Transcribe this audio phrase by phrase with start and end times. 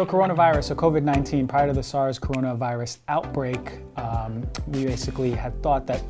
[0.00, 5.86] So coronavirus, so COVID-19, prior to the SARS coronavirus outbreak, um, we basically had thought
[5.88, 6.02] that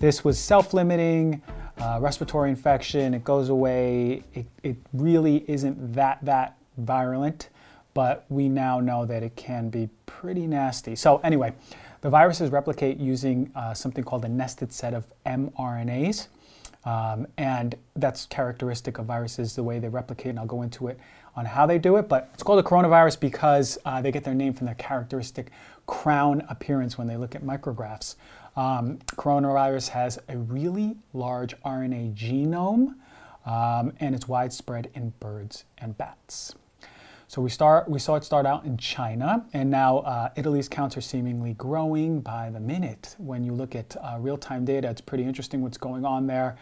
[0.00, 1.40] this was self-limiting,
[1.78, 7.50] uh, respiratory infection, it goes away, it, it really isn't that, that virulent,
[7.94, 10.96] but we now know that it can be pretty nasty.
[10.96, 11.52] So anyway,
[12.00, 16.26] the viruses replicate using uh, something called a nested set of mRNAs.
[16.84, 20.98] Um, and that's characteristic of viruses, the way they replicate, and I'll go into it
[21.36, 22.08] on how they do it.
[22.08, 25.50] But it's called a coronavirus because uh, they get their name from their characteristic
[25.86, 28.16] crown appearance when they look at micrographs.
[28.56, 32.94] Um, coronavirus has a really large RNA genome,
[33.44, 36.54] um, and it's widespread in birds and bats.
[37.28, 40.96] So we start, we saw it start out in China, and now uh, Italy's counts
[40.96, 43.16] are seemingly growing by the minute.
[43.18, 46.56] When you look at uh, real-time data, it's pretty interesting what's going on there.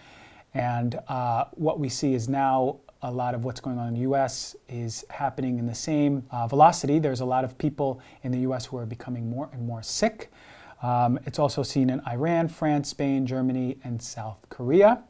[0.55, 4.01] And uh, what we see is now a lot of what's going on in the
[4.01, 4.57] U.S.
[4.67, 6.99] is happening in the same uh, velocity.
[6.99, 8.65] There's a lot of people in the U.S.
[8.65, 10.33] who are becoming more and more sick.
[10.83, 15.03] Um, it's also seen in Iran, France, Spain, Germany, and South Korea.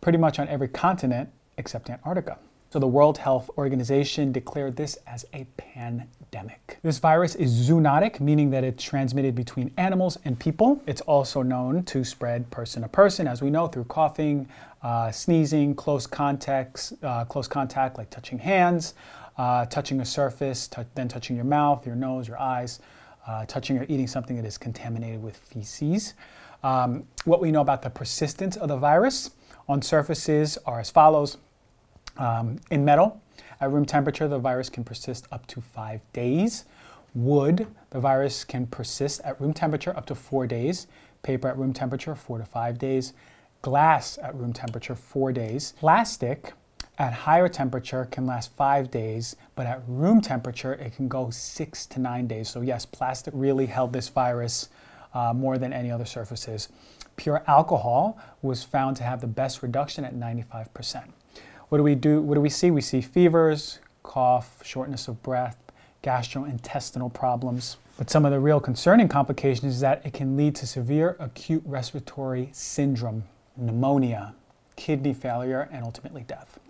[0.00, 2.38] Pretty much on every continent except Antarctica.
[2.70, 6.78] So the World Health Organization declared this as a pandemic.
[6.82, 10.82] This virus is zoonotic, meaning that it's transmitted between animals and people.
[10.84, 14.48] It's also known to spread person to person, as we know, through coughing,
[14.82, 18.94] uh, sneezing, close contacts, uh, close contact like touching hands,
[19.38, 22.80] uh, touching a surface, then touching your mouth, your nose, your eyes,
[23.28, 26.14] uh, touching or eating something that is contaminated with feces.
[26.64, 29.30] Um, what we know about the persistence of the virus
[29.68, 31.38] on surfaces are as follows.
[32.18, 33.20] Um, in metal,
[33.60, 36.64] at room temperature, the virus can persist up to five days.
[37.14, 40.86] Wood, the virus can persist at room temperature up to four days.
[41.22, 43.14] Paper at room temperature, four to five days.
[43.62, 45.72] Glass at room temperature, four days.
[45.78, 46.52] Plastic
[46.98, 51.84] at higher temperature can last five days, but at room temperature, it can go six
[51.86, 52.48] to nine days.
[52.48, 54.68] So yes, plastic really held this virus
[55.12, 56.68] uh, more than any other surfaces.
[57.16, 61.04] Pure alcohol was found to have the best reduction at 95%.
[61.68, 62.20] What do we do?
[62.20, 62.70] What do we see?
[62.70, 65.56] We see fevers, cough, shortness of breath,
[66.02, 67.76] gastrointestinal problems.
[67.98, 71.62] But some of the real concerning complications is that it can lead to severe acute
[71.66, 73.24] respiratory syndrome,
[73.56, 74.34] pneumonia,
[74.76, 76.60] kidney failure, and ultimately death.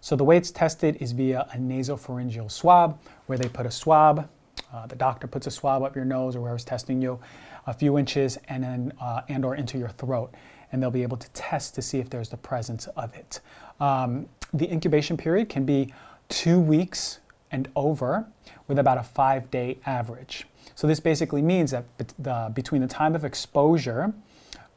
[0.00, 4.28] So the way it's tested is via a nasopharyngeal swab, where they put a swab,
[4.72, 7.18] uh, the doctor puts a swab up your nose or wherever's testing you,
[7.66, 10.32] a few inches, and then uh, and or into your throat,
[10.72, 13.40] and they'll be able to test to see if there's the presence of it.
[13.80, 15.92] Um, the incubation period can be
[16.28, 17.18] two weeks
[17.50, 18.26] and over
[18.66, 20.46] with about a five day average.
[20.74, 21.84] So this basically means that
[22.18, 24.12] the, between the time of exposure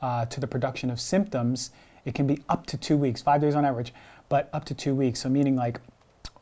[0.01, 1.71] uh, to the production of symptoms,
[2.05, 3.93] it can be up to two weeks, five days on average,
[4.29, 5.19] but up to two weeks.
[5.21, 5.79] So meaning like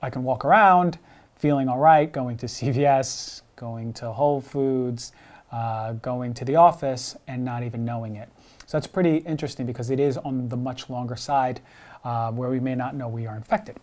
[0.01, 0.97] I can walk around
[1.35, 5.13] feeling all right, going to CVS, going to Whole Foods,
[5.51, 8.29] uh, going to the office and not even knowing it.
[8.65, 11.59] So that's pretty interesting because it is on the much longer side
[12.03, 13.77] uh, where we may not know we are infected.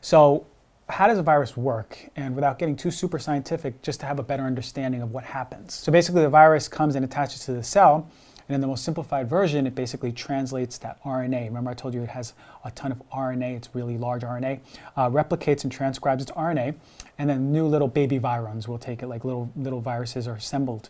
[0.00, 0.46] So
[0.88, 1.98] how does a virus work?
[2.16, 5.74] And without getting too super scientific, just to have a better understanding of what happens.
[5.74, 8.08] So basically the virus comes and attaches to the cell,
[8.48, 11.46] and in the most simplified version, it basically translates that RNA.
[11.46, 12.32] Remember I told you it has
[12.64, 14.60] a ton of RNA, it's really large RNA,
[14.96, 16.74] uh, replicates and transcribes its RNA,
[17.18, 20.88] and then new little baby virions will take it, like little, little viruses are assembled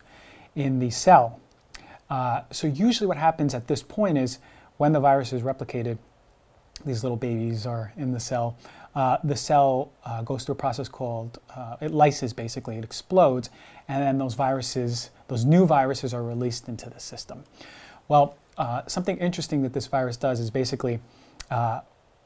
[0.55, 1.41] in the cell.
[2.09, 4.39] Uh, so usually what happens at this point is
[4.79, 5.97] when the virus is replicated,
[6.85, 8.57] these little babies are in the cell,
[8.95, 13.49] uh, the cell uh, goes through a process called, uh, it lyses basically, it explodes,
[13.89, 17.43] and then those viruses, those new viruses are released into the system.
[18.07, 21.01] Well, uh, something interesting that this virus does is basically
[21.51, 21.81] uh,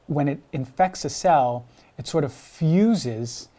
[0.06, 1.66] when it infects a cell,
[1.98, 3.50] it sort of fuses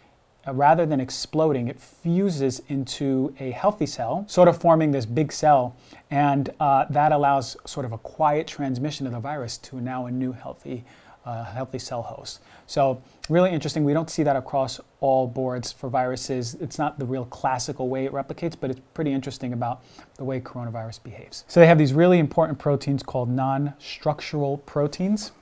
[0.52, 5.76] rather than exploding, it fuses into a healthy cell, sort of forming this big cell,
[6.10, 10.10] and uh, that allows sort of a quiet transmission of the virus to now a
[10.10, 10.84] new healthy,
[11.24, 12.40] uh, healthy cell host.
[12.66, 13.84] So really interesting.
[13.84, 16.54] We don't see that across all boards for viruses.
[16.60, 19.82] It's not the real classical way it replicates, but it's pretty interesting about
[20.16, 21.44] the way coronavirus behaves.
[21.48, 25.32] So they have these really important proteins called non-structural proteins.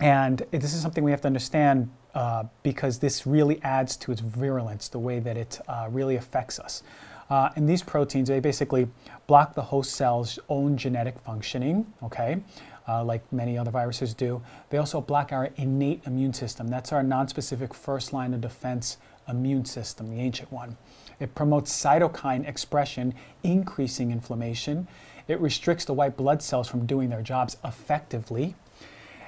[0.00, 4.20] And this is something we have to understand uh, because this really adds to its
[4.20, 6.82] virulence, the way that it uh, really affects us.
[7.28, 8.88] Uh, and these proteins, they basically
[9.28, 12.42] block the host cell's own genetic functioning, okay,
[12.88, 14.42] uh, like many other viruses do.
[14.70, 16.66] They also block our innate immune system.
[16.66, 18.96] That's our nonspecific first line of defense
[19.28, 20.76] immune system, the ancient one.
[21.20, 23.14] It promotes cytokine expression,
[23.44, 24.88] increasing inflammation.
[25.28, 28.56] It restricts the white blood cells from doing their jobs effectively.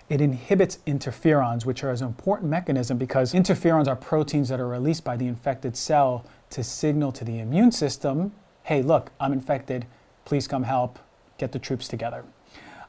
[0.09, 5.05] It inhibits interferons, which are an important mechanism because interferons are proteins that are released
[5.05, 8.33] by the infected cell to signal to the immune system,
[8.65, 9.87] hey, look, I'm infected,
[10.25, 10.99] please come help,
[11.39, 12.25] get the troops together.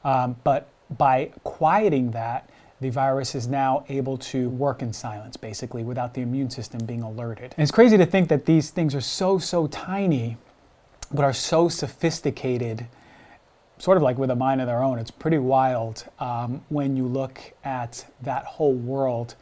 [0.04, 0.68] Um, but
[0.98, 2.50] by quieting that,
[2.80, 7.02] the virus is now able to work in silence, basically, without the immune system being
[7.02, 7.54] alerted.
[7.56, 10.36] And it's crazy to think that these things are so, so tiny,
[11.10, 12.86] but are so sophisticated
[13.78, 14.98] sort of like with a mind of their own.
[14.98, 19.34] It's pretty wild um, when you look at that whole world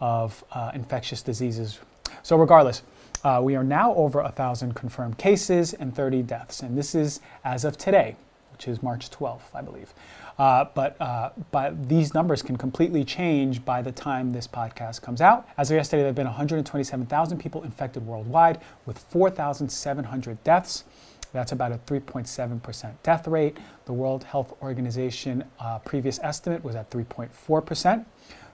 [0.00, 1.78] of uh, infectious diseases.
[2.22, 2.82] So, regardless,
[3.24, 7.20] uh, we are now over a thousand confirmed cases and 30 deaths, and this is
[7.44, 8.16] as of today,
[8.52, 9.92] which is March 12th, I believe.
[10.38, 15.20] Uh, but, uh, but these numbers can completely change by the time this podcast comes
[15.20, 15.48] out.
[15.58, 20.84] As of yesterday, there have been 127,000 people infected worldwide, with 4,700 deaths.
[21.32, 23.56] That's about a 3.7% death rate.
[23.84, 28.04] The World Health Organization uh, previous estimate was at 3.4%.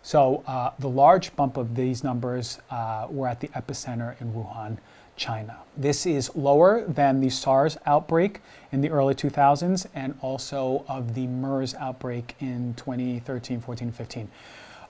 [0.03, 4.77] So uh, the large bump of these numbers uh, were at the epicenter in Wuhan,
[5.17, 5.57] China.
[5.77, 8.41] This is lower than the SARS outbreak
[8.71, 14.29] in the early 2000s and also of the MERS outbreak in 2013, 14, 15.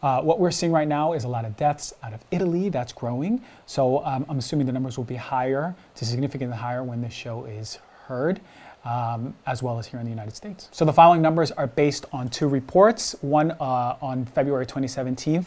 [0.04, 2.68] Uh, what we're seeing right now is a lot of deaths out of Italy.
[2.68, 3.42] That's growing.
[3.64, 7.46] So um, I'm assuming the numbers will be higher, to significantly higher when this show
[7.46, 8.38] is heard.
[8.84, 10.68] Um, as well as here in the United States.
[10.70, 15.46] So the following numbers are based on two reports, one uh, on February 2017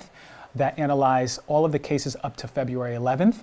[0.56, 3.36] that analyzed all of the cases up to February 11th,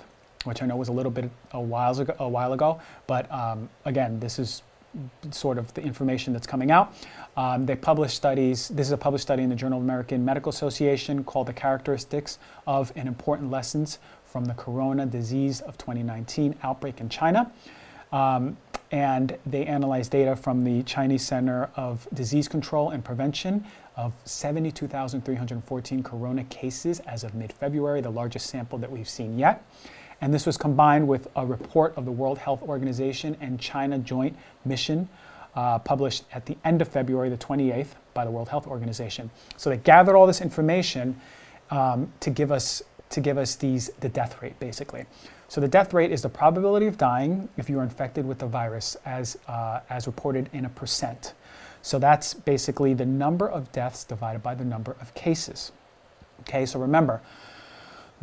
[0.43, 3.69] which I know was a little bit a while ago, a while ago but um,
[3.85, 4.63] again, this is
[5.31, 6.95] sort of the information that's coming out.
[7.37, 8.69] Um, they published studies.
[8.69, 12.39] This is a published study in the Journal of American Medical Association called The Characteristics
[12.67, 17.51] of and Important Lessons from the Corona Disease of 2019 Outbreak in China.
[18.13, 18.57] Um,
[18.93, 23.65] and they analyzed data from the Chinese Center of Disease Control and Prevention
[23.97, 29.65] of 72,314 corona cases as of mid February, the largest sample that we've seen yet.
[30.25, 34.35] And this was combined with a report of the World Health Organization and China Joint
[34.65, 35.07] Mission
[35.55, 39.31] uh, published at the end of February, the 28th, by the World Health Organization.
[39.59, 41.21] So they gathered all this information
[41.71, 45.05] um, to give us to give us these the death rate basically.
[45.49, 48.47] So the death rate is the probability of dying if you are infected with the
[48.47, 51.35] virus, as uh, as reported in a percent.
[51.83, 55.71] So that's basically the number of deaths divided by the number of cases.
[56.41, 57.21] Okay, so remember,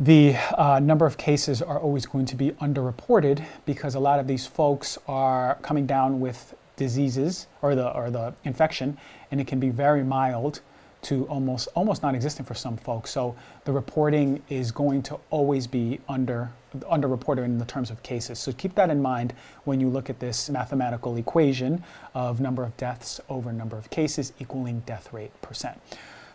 [0.04, 4.26] the uh, number of cases are always going to be underreported because a lot of
[4.26, 8.98] these folks are coming down with diseases or the or the infection,
[9.30, 10.60] and it can be very mild
[11.02, 13.12] to almost almost non-existent for some folks.
[13.12, 16.50] So the reporting is going to always be under
[16.90, 18.40] underreported in the terms of cases.
[18.40, 19.34] So keep that in mind
[19.64, 24.32] when you look at this mathematical equation of number of deaths over number of cases
[24.40, 25.80] equaling death rate percent.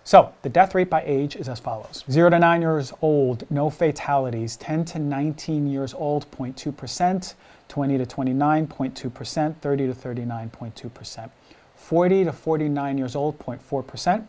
[0.08, 2.06] So the death rate by age is as follows.
[2.10, 4.56] 0 to 9 years old, no fatalities.
[4.56, 7.34] 10 to 19 years old, 0.2%.
[7.68, 9.56] 20 to 29, 0.2%.
[9.58, 11.30] 30 to 39.2%.
[11.76, 14.26] 40 to 49 years old, 0.4%.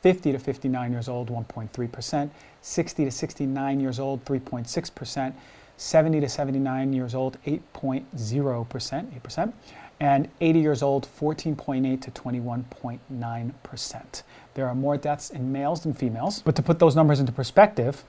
[0.00, 2.30] 50 to 59 years old, 1.3%.
[2.62, 5.34] 60 to 69 years old, 3.6%.
[5.78, 9.52] 70 to 79 years old, 8.0%, 8%,
[10.00, 14.22] and 80 years old, 14.8 to 21.9%.
[14.58, 16.42] There are more deaths in males than females.
[16.44, 18.02] But to put those numbers into perspective,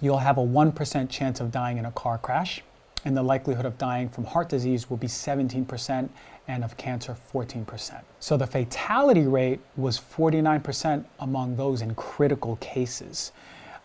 [0.00, 2.64] you'll have a 1% chance of dying in a car crash,
[3.04, 6.08] and the likelihood of dying from heart disease will be 17%
[6.48, 8.00] and of cancer 14%.
[8.18, 13.30] So the fatality rate was 49% among those in critical cases.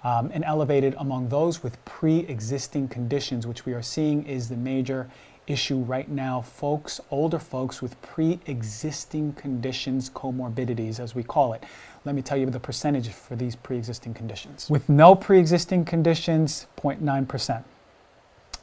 [0.04, 4.58] Um, and elevated among those with pre existing conditions, which we are seeing is the
[4.58, 5.08] major
[5.48, 11.64] issue right now, folks, older folks with pre existing conditions, comorbidities, as we call it.
[12.04, 14.70] Let me tell you the percentage for these pre existing conditions.
[14.70, 17.64] With no pre existing conditions, 0.9%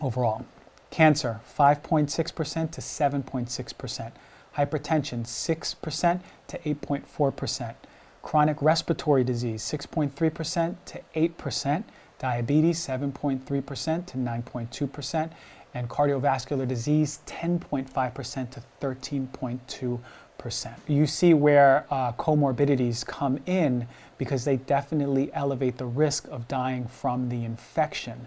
[0.01, 0.45] overall.
[0.91, 4.13] Cancer, 5.6% to 7.6%.
[4.57, 7.75] Hypertension, 6% to 8.4%.
[8.23, 11.85] Chronic respiratory disease, 6.3% to 8%.
[12.19, 15.31] Diabetes, 7.3% to 9.2%
[15.75, 20.73] and cardiovascular disease 10.5% to 13.2%.
[20.89, 23.87] You see where uh, comorbidities come in
[24.19, 28.27] because they definitely elevate the risk of dying from the infection.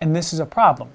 [0.00, 0.90] And this is a problem.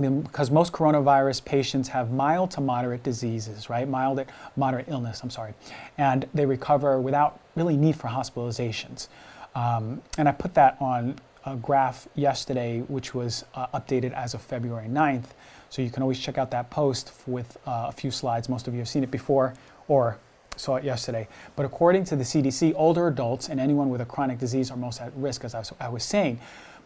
[0.00, 3.88] Because most coronavirus patients have mild to moderate diseases, right?
[3.88, 4.26] Mild, to
[4.56, 5.54] moderate illness, I'm sorry.
[5.98, 9.08] And they recover without really need for hospitalizations.
[9.54, 11.16] Um, and I put that on
[11.46, 15.26] a graph yesterday, which was uh, updated as of February 9th.
[15.70, 18.48] So you can always check out that post with uh, a few slides.
[18.48, 19.54] Most of you have seen it before,
[19.88, 20.18] or
[20.56, 21.28] saw it yesterday.
[21.56, 25.00] But according to the CDC, older adults and anyone with a chronic disease are most
[25.00, 26.40] at risk, as I was, I was saying.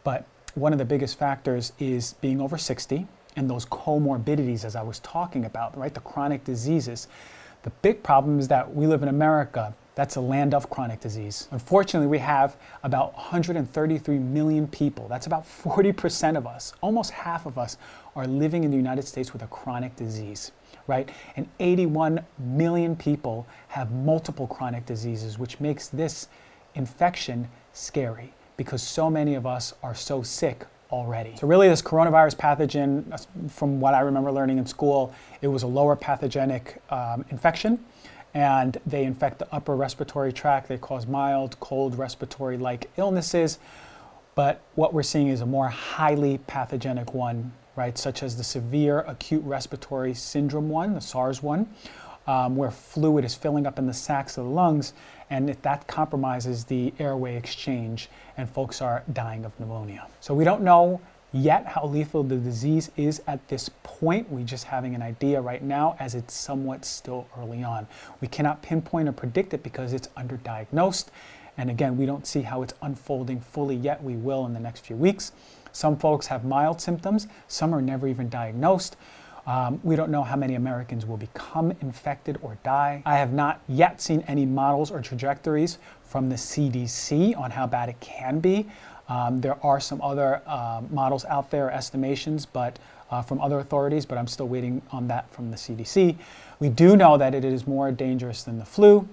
[0.05, 3.07] But one of the biggest factors is being over 60
[3.37, 5.93] and those comorbidities, as I was talking about, right?
[5.93, 7.09] The chronic diseases.
[7.63, 9.75] The big problem is that we live in America.
[9.95, 11.49] That's a land of chronic disease.
[11.53, 15.07] Unfortunately, we have about 133 million people.
[15.09, 16.73] That's about 40% of us.
[16.81, 17.79] Almost half of us
[18.17, 20.51] are living in the United States with a chronic disease,
[20.89, 21.09] right?
[21.37, 26.29] And 81 million people have multiple chronic diseases, which makes this
[26.75, 31.37] infection scary because so many of us are so sick already.
[31.37, 35.67] So really this coronavirus pathogen, from what I remember learning in school, it was a
[35.69, 37.79] lower pathogenic um, infection
[38.35, 40.69] and they infect the upper respiratory tract.
[40.69, 43.59] They cause mild, cold respiratory-like illnesses.
[44.35, 49.01] But what we're seeing is a more highly pathogenic one, right, such as the severe
[49.01, 51.69] acute respiratory syndrome one, the SARS one,
[52.27, 54.93] um, where fluid is filling up in the sacs of the lungs,
[55.31, 60.07] and that compromises the airway exchange, and folks are dying of pneumonia.
[60.21, 61.01] So we don't know
[61.35, 64.31] yet how lethal the disease is at this point.
[64.31, 67.87] We're just having an idea right now as it's somewhat still early on.
[68.21, 71.07] We cannot pinpoint or predict it because it's underdiagnosed.
[71.59, 74.03] And again, we don't see how it's unfolding fully yet.
[74.03, 75.33] We will in the next few weeks.
[75.73, 78.97] Some folks have mild symptoms, some are never even diagnosed.
[79.47, 83.03] Um, we don't know how many Americans will become infected or die.
[83.05, 87.91] I have not yet seen any models or trajectories from the CDC on how bad
[87.91, 88.69] it can be.
[89.09, 92.79] Um, there are some other uh, models out there, estimations, but
[93.11, 96.17] uh, from other authorities, but I'm still waiting on that from the CDC.
[96.59, 99.09] We do know that it is more dangerous than the flu.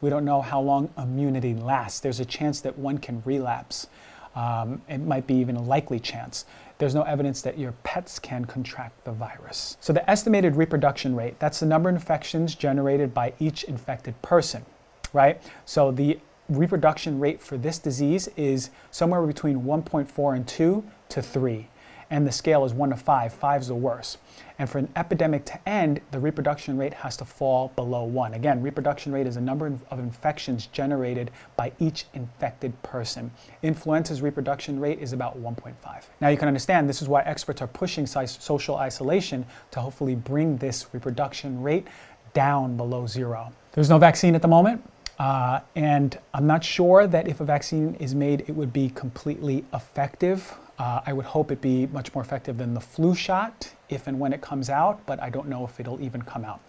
[0.00, 2.00] We don't know how long immunity lasts.
[2.00, 3.86] There's a chance that one can relapse.
[4.34, 6.44] Um, it might be even a likely chance.
[6.78, 9.78] There's no evidence that your pets can contract the virus.
[9.80, 14.66] So the estimated reproduction rate, that's the number of infections generated by each infected person,
[15.14, 15.40] right?
[15.64, 21.68] So the reproduction rate for this disease is somewhere between 1.4 and 2 to 3.
[22.08, 23.32] And the scale is 1 to 5.
[23.32, 24.18] 5 is the worst.
[24.60, 28.34] And for an epidemic to end, the reproduction rate has to fall below 1.
[28.34, 33.32] Again, reproduction rate is a number of infections generated by each infected person.
[33.62, 35.74] Influenza's reproduction rate is about 1.5.
[36.20, 40.58] Now you can understand this is why experts are pushing social isolation to hopefully bring
[40.58, 41.88] this reproduction rate
[42.34, 43.52] down below zero.
[43.72, 44.80] There's no vaccine at the moment.
[45.18, 49.64] Uh, and I'm not sure that if a vaccine is made, it would be completely
[49.72, 50.54] effective.
[50.78, 54.20] Uh, I would hope it be much more effective than the flu shot if and
[54.20, 56.60] when it comes out, but I don't know if it'll even come out.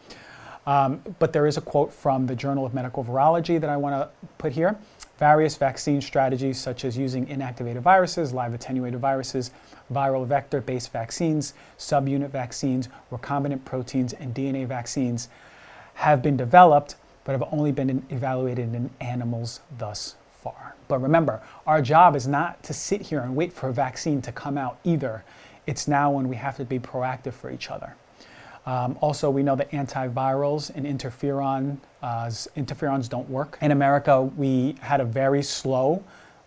[0.66, 3.96] Um, but there is a quote from the Journal of Medical Virology that I want
[3.96, 4.78] to put here.
[5.18, 9.52] Various vaccine strategies, such as using inactivated viruses, live attenuated viruses,
[9.92, 15.30] viral vector based vaccines, subunit vaccines, recombinant proteins, and DNA vaccines,
[15.96, 16.96] have been developed
[17.28, 20.76] but have only been evaluated in animals thus far.
[20.88, 24.32] But remember, our job is not to sit here and wait for a vaccine to
[24.32, 25.26] come out either.
[25.66, 27.98] It's now when we have to be proactive for each other.
[28.66, 33.58] Um, also, we know that antivirals and interferon, uh, interferons don't work.
[33.62, 36.02] In America, we had a very slow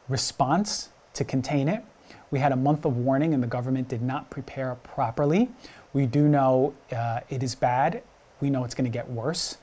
[0.09, 1.85] response to contain it.
[2.31, 5.51] We had a month of warning and the government did not prepare properly.
[5.93, 8.03] We do know uh, it is bad.
[8.41, 9.59] We know it's going to get worse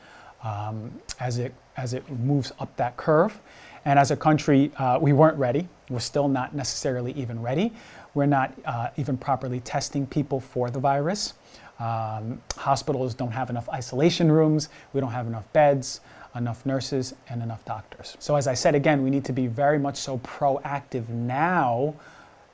[0.48, 3.40] um, as, it, as it moves up that curve.
[3.86, 5.68] And as a country, uh, we weren't ready.
[5.90, 7.74] We're still not necessarily even ready.
[8.14, 11.34] We're not uh, even properly testing people for the virus.
[11.80, 14.70] Um, hospitals don't have enough isolation rooms.
[14.94, 16.02] We don't have enough beds,
[16.36, 18.18] enough nurses, and enough doctors.
[18.20, 21.94] So, as I said again, we need to be very much so proactive now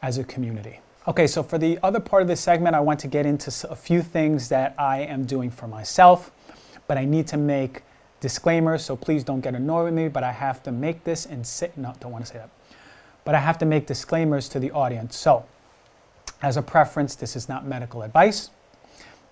[0.01, 0.79] as a community.
[1.07, 3.75] Okay, so for the other part of this segment, I want to get into a
[3.75, 6.31] few things that I am doing for myself
[6.87, 7.83] but I need to make
[8.19, 11.45] disclaimers, so please don't get annoyed with me, but I have to make this and
[11.45, 12.49] say, no, don't want to say that.
[13.25, 15.17] But I have to make disclaimers to the audience.
[15.17, 15.45] So,
[16.41, 18.49] as a preference, this is not medical advice.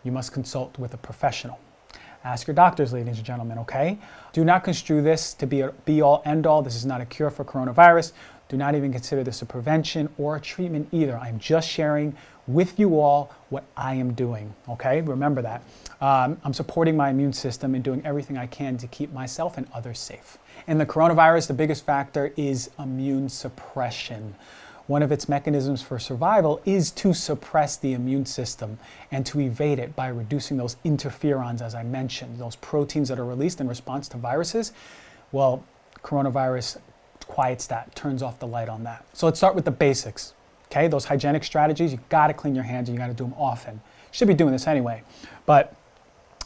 [0.03, 1.59] You must consult with a professional.
[2.23, 3.97] Ask your doctors, ladies and gentlemen, okay?
[4.31, 6.61] Do not construe this to be a be all end all.
[6.61, 8.11] This is not a cure for coronavirus.
[8.47, 11.17] Do not even consider this a prevention or a treatment either.
[11.17, 12.15] I'm just sharing
[12.47, 15.01] with you all what I am doing, okay?
[15.01, 15.61] Remember that.
[15.99, 19.67] Um, I'm supporting my immune system and doing everything I can to keep myself and
[19.73, 20.37] others safe.
[20.67, 24.35] In the coronavirus, the biggest factor is immune suppression.
[24.87, 28.79] One of its mechanisms for survival is to suppress the immune system
[29.11, 33.25] and to evade it by reducing those interferons, as I mentioned, those proteins that are
[33.25, 34.73] released in response to viruses.
[35.31, 35.63] Well,
[36.03, 36.79] coronavirus
[37.27, 39.05] quiets that, turns off the light on that.
[39.13, 40.33] So let's start with the basics.
[40.71, 43.73] Okay, those hygienic strategies, you gotta clean your hands and you gotta do them often.
[43.73, 45.03] You should be doing this anyway,
[45.45, 45.75] but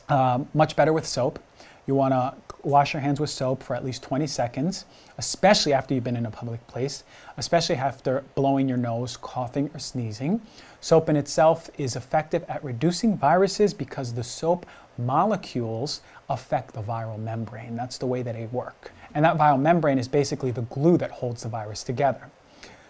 [0.10, 1.38] um, much better with soap.
[1.86, 4.86] You wanna wash your hands with soap for at least 20 seconds,
[5.20, 7.04] especially after you've been in a public place,
[7.38, 10.42] especially after blowing your nose, coughing, or sneezing.
[10.82, 14.66] Soap in itself is effective at reducing viruses because the soap
[14.98, 17.76] molecules affect the viral membrane.
[17.76, 18.92] That's the way that they work.
[19.14, 22.32] And that viral membrane is basically the glue that holds the virus together.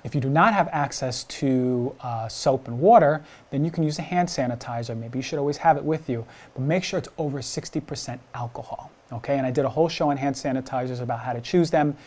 [0.05, 3.97] If you do not have access to uh, soap and water, then you can use
[3.97, 4.95] a hand sanitizer.
[4.95, 8.91] Maybe you should always have it with you, but make sure it's over 60% alcohol.
[9.11, 11.97] Okay, and I did a whole show on hand sanitizers about how to choose them.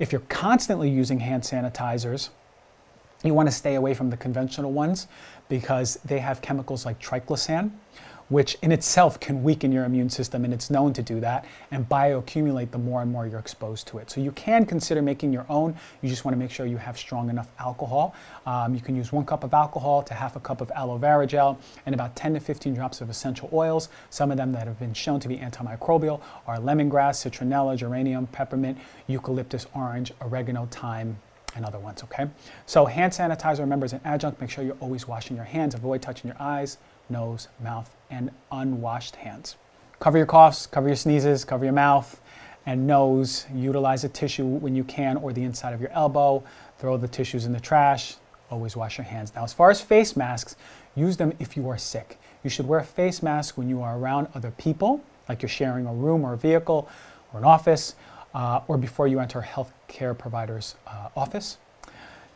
[0.00, 2.30] If you're constantly using hand sanitizers,
[3.22, 5.06] you want to stay away from the conventional ones
[5.48, 7.70] because they have chemicals like triclosan,
[8.28, 11.88] which in itself can weaken your immune system, and it's known to do that, and
[11.88, 14.10] bioaccumulate the more and more you're exposed to it.
[14.10, 15.74] So you can consider making your own.
[16.02, 18.14] You just want to make sure you have strong enough alcohol.
[18.46, 21.26] Um, you can use one cup of alcohol to half a cup of aloe vera
[21.26, 23.88] gel and about 10 to 15 drops of essential oils.
[24.10, 28.78] Some of them that have been shown to be antimicrobial are lemongrass, citronella, geranium, peppermint,
[29.06, 31.16] eucalyptus, orange, oregano, thyme,
[31.56, 32.28] and other ones, okay?
[32.66, 34.40] So hand sanitizer, remember, is an adjunct.
[34.40, 35.74] Make sure you're always washing your hands.
[35.74, 36.78] Avoid touching your eyes,
[37.08, 39.56] nose, mouth, and unwashed hands.
[39.98, 42.20] Cover your coughs, cover your sneezes, cover your mouth
[42.66, 43.46] and nose.
[43.54, 46.42] Utilize a tissue when you can or the inside of your elbow.
[46.78, 48.16] Throw the tissues in the trash.
[48.50, 49.34] Always wash your hands.
[49.34, 50.56] Now, as far as face masks,
[50.94, 52.18] use them if you are sick.
[52.44, 55.86] You should wear a face mask when you are around other people, like you're sharing
[55.86, 56.88] a room or a vehicle
[57.32, 57.96] or an office,
[58.34, 61.58] uh, or before you enter a healthcare provider's uh, office.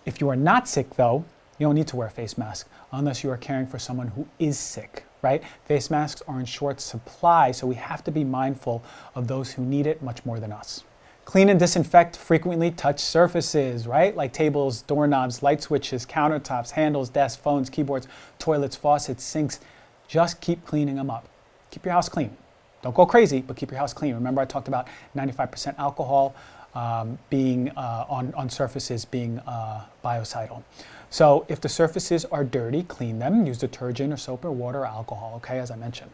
[0.06, 1.25] If you are not sick, though,
[1.58, 4.26] you don't need to wear a face mask unless you are caring for someone who
[4.38, 5.42] is sick, right?
[5.64, 8.82] Face masks are in short supply, so we have to be mindful
[9.14, 10.84] of those who need it much more than us.
[11.25, 14.16] Clean and disinfect frequently touched surfaces, right?
[14.16, 18.08] Like tables, doorknobs, light switches, countertops, handles, desks, phones, keyboards,
[18.38, 19.60] toilets, faucets, sinks.
[20.06, 21.28] Just keep cleaning them up.
[21.70, 22.34] Keep your house clean.
[22.80, 24.14] Don't go crazy, but keep your house clean.
[24.14, 26.34] Remember, I talked about 95% alcohol
[26.75, 30.62] um, being uh, on, on surfaces being uh, biocidal.
[31.10, 33.46] So if the surfaces are dirty, clean them.
[33.46, 36.11] Use detergent or soap or water or alcohol, okay, as I mentioned.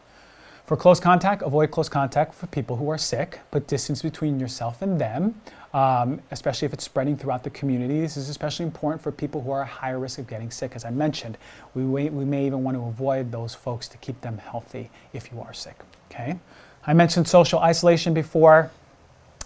[0.65, 3.39] For close contact, avoid close contact for people who are sick.
[3.51, 5.39] Put distance between yourself and them,
[5.75, 8.01] um, especially if it's spreading throughout the community.
[8.01, 10.71] This is especially important for people who are at higher risk of getting sick.
[10.75, 11.37] As I mentioned,
[11.75, 15.39] we, we may even want to avoid those folks to keep them healthy if you
[15.39, 16.39] are sick, okay?
[16.87, 18.71] I mentioned social isolation before.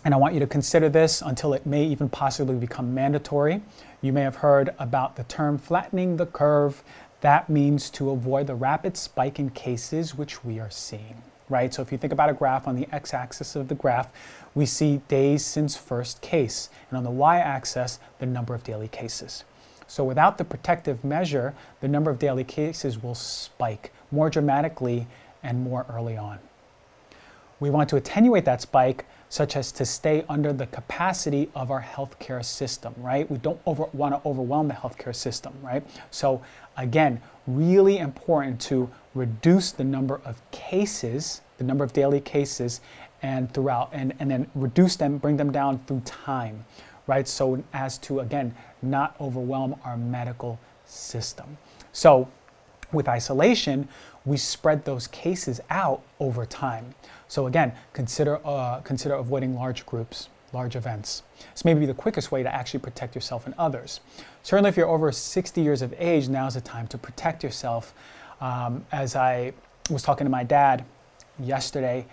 [0.06, 3.62] And I want you to consider this until it may even possibly become mandatory.
[4.02, 6.84] You may have heard about the term flattening the curve.
[7.20, 11.74] That means to avoid the rapid spike in cases which we are seeing, right?
[11.74, 14.10] So if you think about a graph on the x-axis of the graph,
[14.56, 19.44] we see days since first case, and on the y-axis, the number of daily cases.
[19.86, 25.08] So without the protective measure, the number of daily cases will spike more dramatically
[25.44, 26.40] and more early on.
[27.60, 31.82] We want to attenuate that spike such as to stay under the capacity of our
[31.82, 33.30] healthcare system, right?
[33.30, 35.84] We don't want to overwhelm the healthcare system, right?
[36.10, 36.42] So,
[36.78, 42.82] again, really important to reduce the number of cases, the number of daily cases,
[43.22, 46.66] and throughout, and, and then reduce them, bring them down through time,
[47.06, 47.28] right?
[47.28, 51.58] So, as to, again, not overwhelm our medical system.
[51.92, 52.28] So,
[52.92, 53.88] with isolation,
[54.26, 56.96] we spread those cases out over time.
[57.30, 61.24] So again, consider, uh, consider avoiding large groups, large events.
[61.54, 64.02] This may be the quickest way to actually protect yourself and others.
[64.44, 67.94] Certainly if you're over 60 years of age, now's the time to protect yourself.
[68.42, 69.54] Um, as I
[69.92, 70.84] was talking to my dad
[71.40, 72.08] yesterday,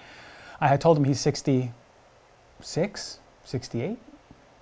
[0.60, 3.98] I had told him he's 66, 68.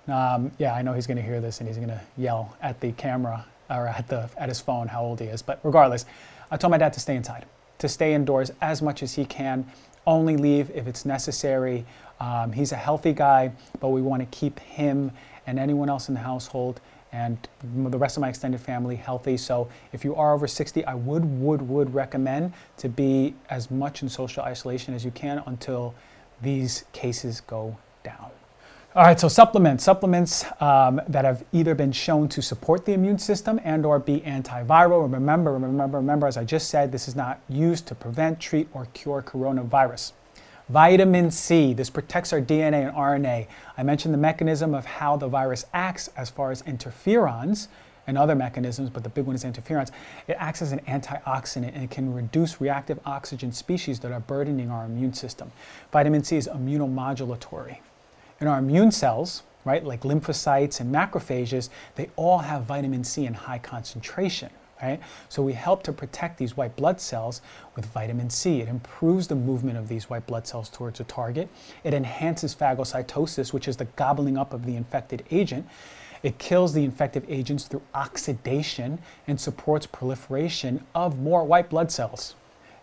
[0.07, 2.79] Um, yeah, I know he's going to hear this and he's going to yell at
[2.79, 5.41] the camera or at, the, at his phone how old he is.
[5.41, 6.05] But regardless,
[6.49, 7.45] I told my dad to stay inside,
[7.79, 9.65] to stay indoors as much as he can,
[10.07, 11.85] only leave if it's necessary.
[12.19, 15.11] Um, he's a healthy guy, but we want to keep him
[15.47, 19.37] and anyone else in the household and the rest of my extended family healthy.
[19.37, 24.01] So if you are over 60, I would, would, would recommend to be as much
[24.01, 25.95] in social isolation as you can until
[26.41, 28.31] these cases go down.
[28.95, 33.19] All right, so supplements, supplements um, that have either been shown to support the immune
[33.19, 35.11] system and or be antiviral.
[35.11, 38.85] Remember, remember, remember, as I just said, this is not used to prevent, treat, or
[38.93, 40.13] cure coronavirus.
[40.69, 43.47] Vitamin C, this protects our DNA and RNA.
[43.77, 47.67] I mentioned the mechanism of how the virus acts as far as interferons
[48.07, 49.91] and other mechanisms, but the big one is interferons.
[50.29, 54.71] It acts as an antioxidant and it can reduce reactive oxygen species that are burdening
[54.71, 55.51] our immune system.
[55.91, 57.79] Vitamin C is immunomodulatory.
[58.41, 63.33] In our immune cells, right, like lymphocytes and macrophages, they all have vitamin C in
[63.33, 64.49] high concentration,
[64.81, 64.99] Right?
[65.29, 67.41] So we help to protect these white blood cells
[67.77, 68.59] with vitamin C.
[68.59, 71.47] It improves the movement of these white blood cells towards a target.
[71.85, 75.65] It enhances phagocytosis, which is the gobbling up of the infected agent.
[76.23, 82.35] It kills the infective agents through oxidation and supports proliferation of more white blood cells.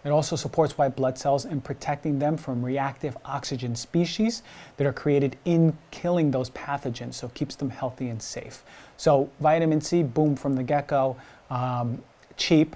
[0.05, 4.43] It also supports white blood cells in protecting them from reactive oxygen species
[4.77, 8.65] that are created in killing those pathogens, so it keeps them healthy and safe.
[8.97, 11.17] So, vitamin C, boom, from the get go,
[11.51, 12.03] um,
[12.37, 12.75] cheap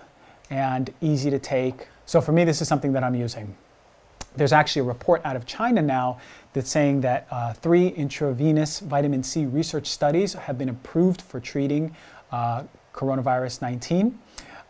[0.50, 1.88] and easy to take.
[2.04, 3.56] So, for me, this is something that I'm using.
[4.36, 6.20] There's actually a report out of China now
[6.52, 11.96] that's saying that uh, three intravenous vitamin C research studies have been approved for treating
[12.30, 14.18] uh, coronavirus 19.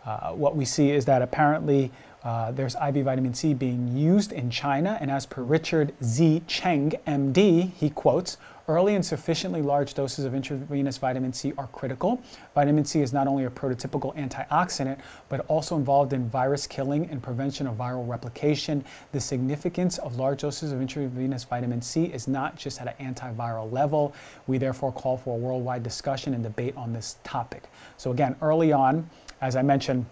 [0.05, 1.91] Uh, what we see is that apparently
[2.27, 6.43] uh, there's IV vitamin C being used in China, and as per Richard Z.
[6.49, 8.37] Cheng, MD, he quotes,
[8.67, 12.21] early and sufficiently large doses of intravenous vitamin C are critical.
[12.53, 17.23] Vitamin C is not only a prototypical antioxidant, but also involved in virus killing and
[17.23, 18.85] prevention of viral replication.
[19.13, 23.71] The significance of large doses of intravenous vitamin C is not just at an antiviral
[23.71, 24.13] level.
[24.49, 27.71] We therefore call for a worldwide discussion and debate on this topic.
[27.99, 29.09] So again, early on,
[29.41, 30.07] as I mentioned,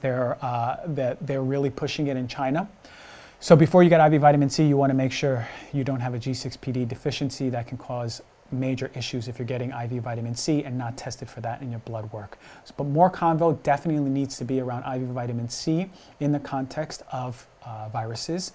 [0.00, 2.68] they're, uh, that they're really pushing it in China.
[3.40, 6.14] So before you get IV vitamin C, you want to make sure you don't have
[6.14, 10.76] a G6PD deficiency that can cause major issues if you're getting IV vitamin C and
[10.78, 12.38] not tested for that in your blood work.
[12.76, 17.46] But more convo definitely needs to be around IV vitamin C in the context of
[17.64, 18.52] uh, viruses,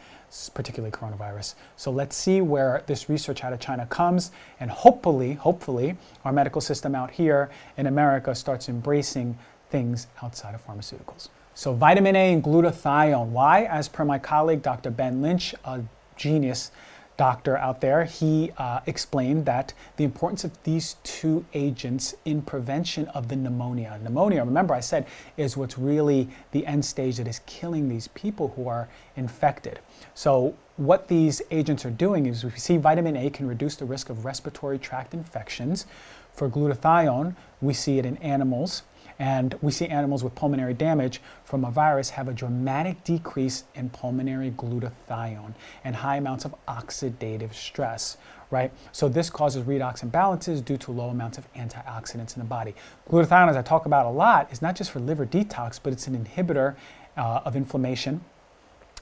[0.54, 1.56] particularly coronavirus.
[1.75, 6.62] So let's see where this research out of China comes, and hopefully, hopefully, our medical
[6.62, 9.38] system out here in America starts embracing
[9.71, 11.29] things outside of pharmaceuticals.
[11.53, 13.27] So vitamin A and glutathione.
[13.27, 13.63] Why?
[13.63, 14.91] As per my colleague, Dr.
[14.91, 15.81] Ben Lynch, a
[16.15, 16.71] genius
[17.17, 23.07] doctor out there, he uh, explained that the importance of these two agents in prevention
[23.10, 23.99] of the pneumonia.
[24.01, 25.05] Pneumonia, remember I said,
[25.38, 29.79] is what's really the end stage that is killing these people who are infected.
[30.15, 34.10] So what these agents are doing is we see vitamin A can reduce the risk
[34.10, 35.86] of respiratory tract infections.
[36.34, 38.84] For glutathione, we see it in animals
[39.21, 43.88] and we see animals with pulmonary damage from a virus have a dramatic decrease in
[43.91, 45.53] pulmonary glutathione
[45.84, 48.17] and high amounts of oxidative stress,
[48.49, 48.71] right?
[48.91, 52.73] So this causes redox imbalances due to low amounts of antioxidants in the body.
[53.12, 56.07] Glutathione, as I talk about a lot, is not just for liver detox, but it's
[56.07, 56.75] an inhibitor
[57.15, 58.25] uh, of inflammation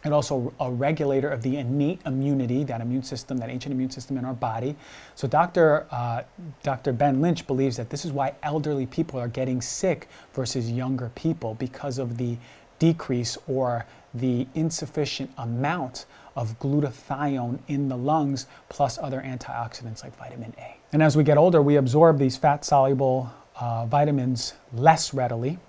[0.03, 4.17] and also a regulator of the innate immunity, that immune system, that ancient immune system
[4.17, 4.75] in our body.
[5.15, 5.87] So Dr.
[5.91, 6.23] Uh,
[6.63, 6.93] Dr.
[6.93, 11.55] Ben Lynch believes that this is why elderly people are getting sick versus younger people
[11.55, 12.37] because of the
[12.79, 20.53] decrease or the insufficient amount of glutathione in the lungs plus other antioxidants like vitamin
[20.57, 20.77] A.
[20.93, 25.59] And as we get older, we absorb these fat soluble uh, vitamins less readily.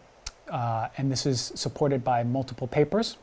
[0.48, 3.16] Uh, and this is supported by multiple papers.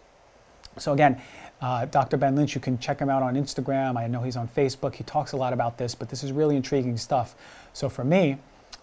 [0.79, 1.21] So again,
[1.61, 2.17] uh, Dr.
[2.17, 3.97] Ben Lynch, you can check him out on Instagram.
[3.97, 4.95] I know he's on Facebook.
[4.95, 7.35] He talks a lot about this, but this is really intriguing stuff.
[7.73, 8.37] So for me,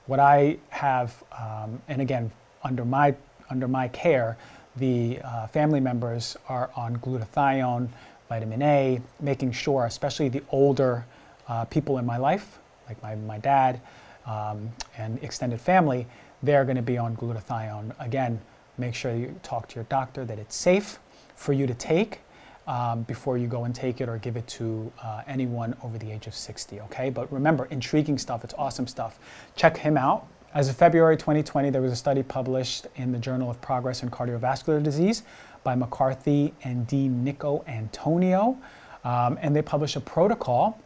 [0.06, 2.30] what I have, um, and again,
[2.62, 3.14] under my
[3.50, 4.36] under my care,
[4.76, 7.88] the uh, family members are on glutathione,
[8.28, 11.04] vitamin A, making sure, especially the older
[11.46, 13.80] uh, people in my life, like my, my dad
[14.26, 16.06] um, and extended family,
[16.42, 17.94] they're going to be on glutathione.
[17.98, 18.40] Again,
[18.78, 20.98] make sure you talk to your doctor that it's safe
[21.34, 22.20] for you to take
[22.66, 26.10] um, before you go and take it or give it to uh, anyone over the
[26.10, 27.10] age of 60, okay?
[27.10, 29.18] But remember, intriguing stuff, it's awesome stuff.
[29.56, 30.26] Check him out.
[30.54, 34.10] As of February 2020, there was a study published in the Journal of Progress in
[34.10, 35.24] Cardiovascular Disease
[35.64, 38.56] by McCarthy and DiNicolantonio.
[39.04, 40.80] Um, and they published a protocol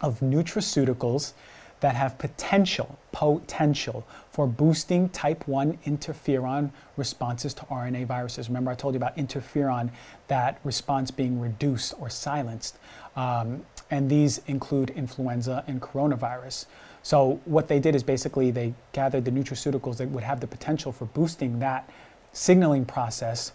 [0.00, 1.32] of nutraceuticals
[1.80, 8.48] that have potential, potential for boosting type 1 interferon responses to RNA viruses.
[8.48, 9.90] Remember, I told you about interferon,
[10.28, 12.78] that response being reduced or silenced.
[13.14, 16.66] Um, and these include influenza and coronavirus.
[17.02, 20.90] So, what they did is basically they gathered the nutraceuticals that would have the potential
[20.90, 21.88] for boosting that
[22.32, 23.52] signaling process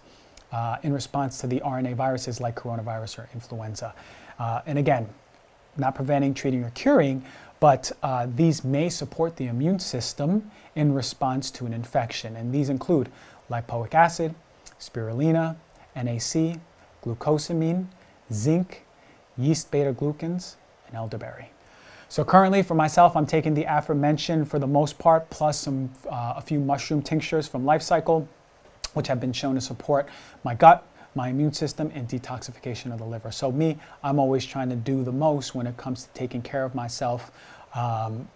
[0.52, 3.94] uh, in response to the RNA viruses like coronavirus or influenza.
[4.40, 5.08] Uh, and again,
[5.78, 7.24] not preventing, treating, or curing,
[7.62, 12.36] but uh, these may support the immune system in response to an infection.
[12.36, 13.08] And these include
[13.50, 14.34] lipoic acid,
[14.80, 15.56] spirulina,
[15.96, 16.60] NAC,
[17.06, 17.86] glucosamine,
[18.34, 18.84] zinc,
[19.38, 20.56] yeast beta glucans,
[20.88, 21.52] and elderberry.
[22.10, 26.34] So currently for myself, I'm taking the aforementioned for the most part, plus some, uh,
[26.38, 28.28] a few mushroom tinctures from Life Cykel,
[28.96, 30.10] which have been shown to support
[30.44, 33.32] my gut, my immune system, and detoxification of the liver.
[33.32, 36.64] So me, I'm always trying to do the most when it comes to taking care
[36.64, 37.32] of myself
[37.72, 38.28] because um,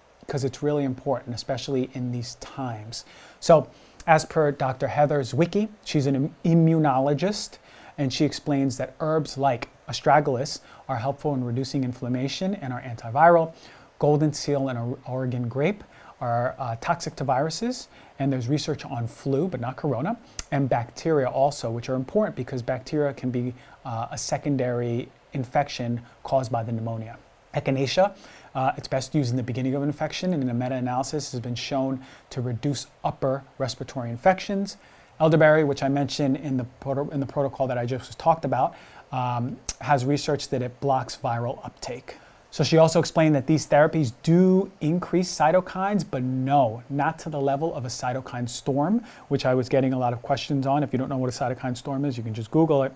[0.48, 3.06] it's really important, especially in these times.
[3.40, 3.70] So
[4.08, 4.88] as per Dr.
[4.88, 7.58] Heather Zwicky, she's an immunologist,
[7.98, 13.54] and she explains that herbs like astragalus are helpful in reducing inflammation and are antiviral.
[14.00, 15.84] Golden seal and Oregon grape
[16.22, 17.88] are uh, toxic to viruses,
[18.20, 20.18] and there's research on flu, but not corona,
[20.52, 26.52] and bacteria also, which are important because bacteria can be uh, a secondary infection caused
[26.52, 27.18] by the pneumonia.
[27.54, 28.16] Echinacea,
[28.54, 31.42] uh, it's best used in the beginning of an infection, and in a meta-analysis has
[31.42, 34.78] been shown to reduce upper respiratory infections.
[35.20, 36.66] Elderberry, which I mentioned in the,
[37.12, 38.76] in the protocol that I just talked about,
[39.12, 42.18] um, has research that it blocks viral uptake.
[42.56, 47.38] So she also explained that these therapies do increase cytokines, but no, not to the
[47.38, 50.82] level of a cytokine storm, which I was getting a lot of questions on.
[50.82, 52.94] If you don't know what a cytokine storm is, you can just Google it.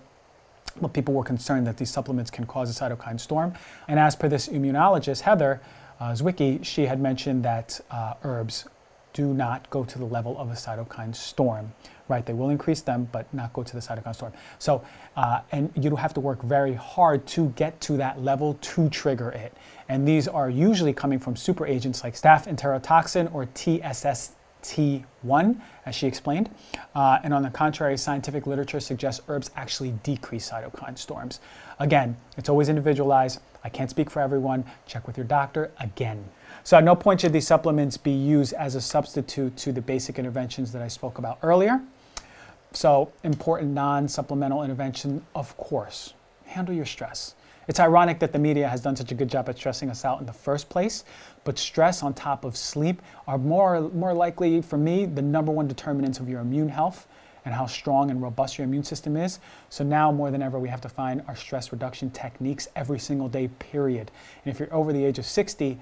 [0.80, 3.52] But people were concerned that these supplements can cause a cytokine storm.
[3.86, 5.60] And as per this immunologist, Heather
[6.00, 8.64] uh, Zwicky, she had mentioned that uh, herbs
[9.12, 11.74] do not go to the level of a cytokine storm,
[12.10, 12.26] right?
[12.26, 14.32] They will increase them, but not go to the cytokine storm.
[14.58, 14.84] So,
[15.16, 19.30] uh, and you have to work very hard to get to that level to trigger
[19.30, 19.56] it.
[19.88, 26.06] And these are usually coming from super agents like staph enterotoxin or TSST1, as she
[26.06, 26.50] explained.
[26.94, 31.40] Uh, and on the contrary, scientific literature suggests herbs actually decrease cytokine storms.
[31.78, 33.40] Again, it's always individualized.
[33.62, 34.64] I can't speak for everyone.
[34.86, 36.24] Check with your doctor again.
[36.62, 40.18] So at no point should these supplements be used as a substitute to the basic
[40.18, 41.80] interventions that I spoke about earlier.
[42.72, 46.14] So important non-supplemental intervention, of course,
[46.46, 47.34] handle your stress.
[47.68, 50.20] It's ironic that the media has done such a good job at stressing us out
[50.20, 51.04] in the first place,
[51.44, 55.68] but stress on top of sleep are more, more likely, for me, the number one
[55.68, 57.06] determinants of your immune health
[57.44, 59.38] and how strong and robust your immune system is.
[59.68, 63.28] So now more than ever, we have to find our stress reduction techniques every single
[63.28, 64.10] day, period.
[64.44, 65.78] And if you're over the age of 60,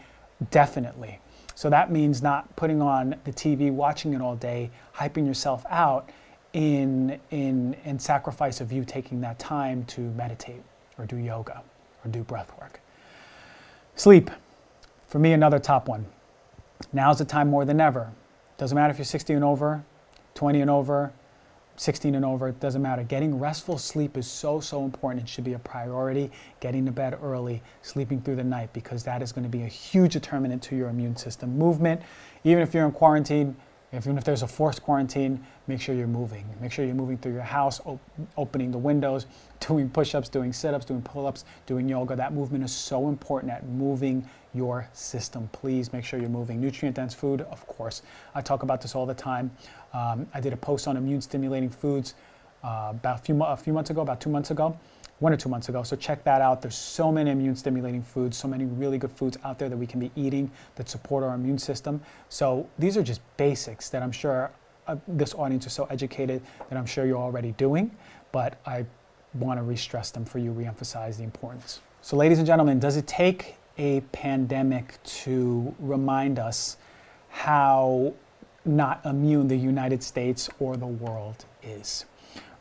[0.50, 1.20] Definitely.
[1.54, 6.08] So that means not putting on the TV, watching it all day, hyping yourself out
[6.58, 10.60] in, in, in sacrifice of you taking that time to meditate
[10.98, 11.62] or do yoga
[12.04, 12.80] or do breath work.
[13.94, 14.28] Sleep,
[15.06, 16.04] for me, another top one.
[16.92, 18.10] Now's the time more than ever.
[18.56, 19.84] Doesn't matter if you're 60 and over,
[20.34, 21.12] 20 and over,
[21.76, 23.04] 16 and over, it doesn't matter.
[23.04, 25.22] Getting restful sleep is so, so important.
[25.22, 26.28] It should be a priority.
[26.58, 29.68] Getting to bed early, sleeping through the night, because that is going to be a
[29.68, 31.56] huge determinant to your immune system.
[31.56, 32.02] Movement,
[32.42, 33.54] even if you're in quarantine,
[33.92, 36.44] even if there's a forced quarantine, make sure you're moving.
[36.60, 38.00] Make sure you're moving through your house, op
[38.36, 39.26] opening the windows,
[39.60, 42.14] doing push ups, doing sit ups, doing pull ups, doing yoga.
[42.14, 45.48] That movement is so important at moving your system.
[45.52, 46.60] Please make sure you're moving.
[46.60, 48.02] Nutrient dense food, of course.
[48.34, 49.50] I talk about this all the time.
[49.94, 52.14] Um, I did a post on immune stimulating foods
[52.62, 54.78] uh, about a few, a few months ago, about two months ago
[55.20, 55.82] one or two months ago.
[55.82, 56.62] So check that out.
[56.62, 59.86] There's so many immune stimulating foods, so many really good foods out there that we
[59.86, 62.00] can be eating that support our immune system.
[62.28, 64.50] So these are just basics that I'm sure
[64.86, 67.90] uh, this audience is so educated that I'm sure you're already doing,
[68.32, 68.86] but I
[69.34, 71.80] want to re-stress them for you, re-emphasize the importance.
[72.00, 76.76] So ladies and gentlemen, does it take a pandemic to remind us
[77.28, 78.14] how
[78.64, 82.06] not immune the United States or the world is?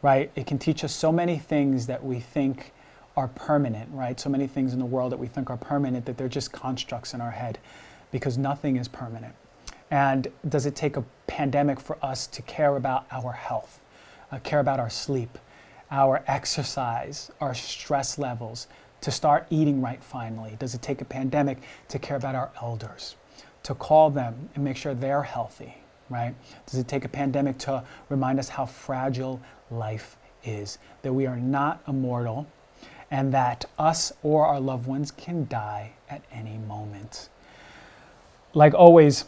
[0.07, 0.31] Right?
[0.37, 2.71] It can teach us so many things that we think
[3.17, 4.17] are permanent, right?
[4.17, 7.13] So many things in the world that we think are permanent that they're just constructs
[7.13, 7.59] in our head
[8.09, 9.35] because nothing is permanent.
[9.91, 13.81] And does it take a pandemic for us to care about our health,
[14.31, 15.37] uh, care about our sleep,
[15.91, 18.67] our exercise, our stress levels,
[19.01, 20.55] to start eating right finally?
[20.57, 21.57] Does it take a pandemic
[21.89, 23.17] to care about our elders,
[23.63, 25.75] to call them and make sure they're healthy,
[26.09, 26.33] right?
[26.65, 30.77] Does it take a pandemic to remind us how fragile life is?
[31.01, 32.47] That we are not immortal
[33.09, 37.29] and that us or our loved ones can die at any moment.
[38.53, 39.25] Like always,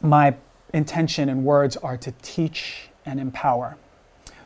[0.00, 0.34] my
[0.72, 3.76] intention and words are to teach and empower.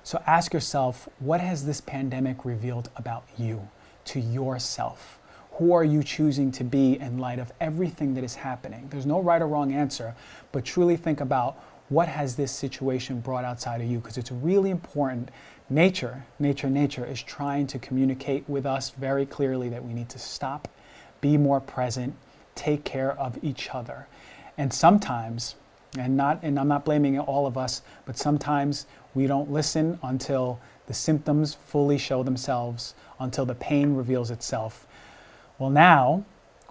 [0.02, 3.68] So ask yourself, what has this pandemic revealed about you,
[4.06, 5.18] to yourself?
[5.52, 8.88] Who are you choosing to be in light of everything that is happening?
[8.90, 10.14] There's no right or wrong answer,
[10.52, 11.56] but truly think about
[11.88, 15.30] what has this situation brought outside of you because it's really important.
[15.70, 20.18] Nature, nature, nature is trying to communicate with us very clearly that we need to
[20.18, 20.68] stop,
[21.20, 22.14] be more present,
[22.54, 24.06] take care of each other.
[24.58, 25.54] And sometimes,
[25.98, 30.58] and not and I'm not blaming all of us, but sometimes we don't listen until
[30.86, 34.86] the symptoms fully show themselves, until the pain reveals itself.
[35.58, 36.24] Well, now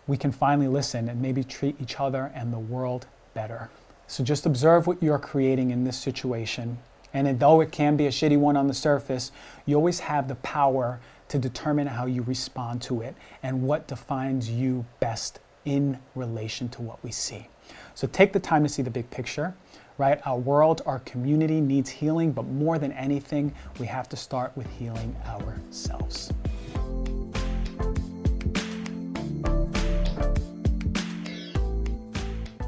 [0.07, 3.69] we can finally listen and maybe treat each other and the world better.
[4.07, 6.77] So just observe what you're creating in this situation.
[7.13, 9.31] And though it can be a shitty one on the surface,
[9.65, 14.49] you always have the power to determine how you respond to it and what defines
[14.49, 17.47] you best in relation to what we see.
[17.95, 19.55] So take the time to see the big picture,
[19.97, 20.19] right?
[20.25, 24.69] Our world, our community needs healing, but more than anything, we have to start with
[24.77, 26.31] healing ourselves.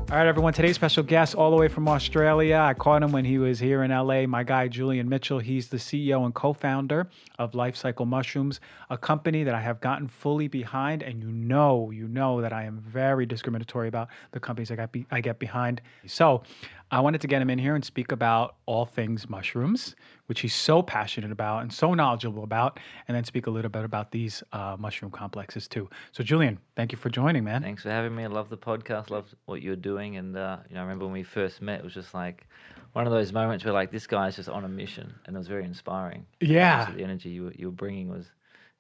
[0.10, 0.54] All right, everyone.
[0.54, 2.56] Today's special guest, all the way from Australia.
[2.56, 4.26] I caught him when he was here in LA.
[4.26, 5.38] My guy, Julian Mitchell.
[5.38, 9.82] He's the CEO and co founder of Life Cykel Mushrooms, a company that I have
[9.82, 11.04] gotten fully behind.
[11.04, 15.06] And you know, you know that I am very discriminatory about the companies I, be-
[15.12, 15.82] I get behind.
[16.06, 16.42] So
[16.90, 20.54] I wanted to get him in here and speak about all things mushrooms, which he's
[20.54, 24.44] so passionate about and so knowledgeable about, and then speak a little bit about these
[24.54, 25.90] uh, mushroom complexes too.
[26.12, 27.62] So, Julian, thank you for joining, man.
[27.62, 28.24] Thanks for having me.
[28.24, 29.10] I love the podcast.
[29.10, 31.84] Love what you're doing, and uh, you know, I remember when we first met, it
[31.84, 32.48] was just like
[32.94, 35.48] one of those moments where like this guy's just on a mission, and it was
[35.48, 36.26] very inspiring.
[36.40, 38.26] Yeah, the energy you were, you were bringing was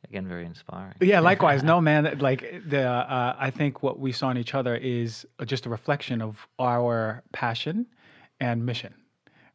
[0.03, 0.95] again very inspiring.
[1.01, 1.63] Yeah, likewise.
[1.71, 2.17] no, man.
[2.19, 6.21] Like the, uh, I think what we saw in each other is just a reflection
[6.21, 7.85] of our passion
[8.39, 8.93] and mission,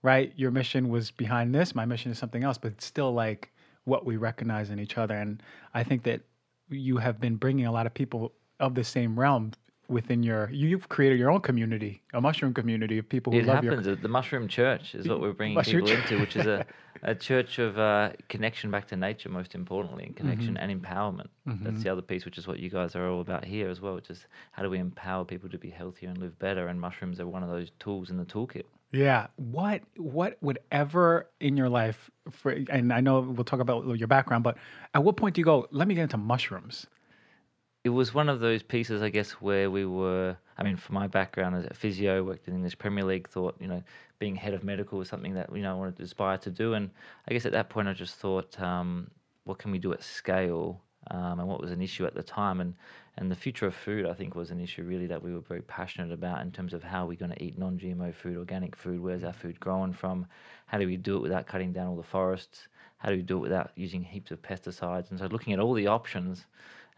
[0.02, 0.32] right?
[0.36, 3.52] Your mission was behind this, my mission is something else, but it's still like
[3.84, 5.14] what we recognize in each other.
[5.14, 5.42] And
[5.74, 6.20] I think that
[6.68, 9.52] you have been bringing a lot of people of the same realm
[9.88, 13.62] within your you've created your own community a mushroom community of people who it love
[13.62, 16.64] happens your the mushroom church is what we're bringing mushroom people into which is a,
[17.02, 20.70] a church of uh, connection back to nature most importantly and connection mm-hmm.
[20.70, 21.64] and empowerment mm-hmm.
[21.64, 23.94] that's the other piece which is what you guys are all about here as well
[23.94, 27.20] which is how do we empower people to be healthier and live better and mushrooms
[27.20, 29.28] are one of those tools in the toolkit yeah.
[29.36, 34.08] What what would ever in your life for and I know we'll talk about your
[34.08, 34.56] background, but
[34.94, 36.86] at what point do you go, let me get into mushrooms?
[37.84, 41.06] It was one of those pieces, I guess, where we were I mean, for my
[41.06, 43.82] background as a physio, worked in English Premier League, thought, you know,
[44.18, 46.74] being head of medical was something that, you know, I wanted to aspire to do.
[46.74, 46.90] And
[47.28, 49.10] I guess at that point I just thought, um,
[49.44, 50.80] what can we do at scale?
[51.10, 52.60] Um, and what was an issue at the time?
[52.60, 52.74] And
[53.16, 55.60] and the future of food, I think, was an issue really that we were very
[55.62, 59.00] passionate about in terms of how we're going to eat non GMO food, organic food,
[59.00, 60.26] where's our food growing from,
[60.66, 63.36] how do we do it without cutting down all the forests, how do we do
[63.36, 65.10] it without using heaps of pesticides.
[65.10, 66.46] And so looking at all the options,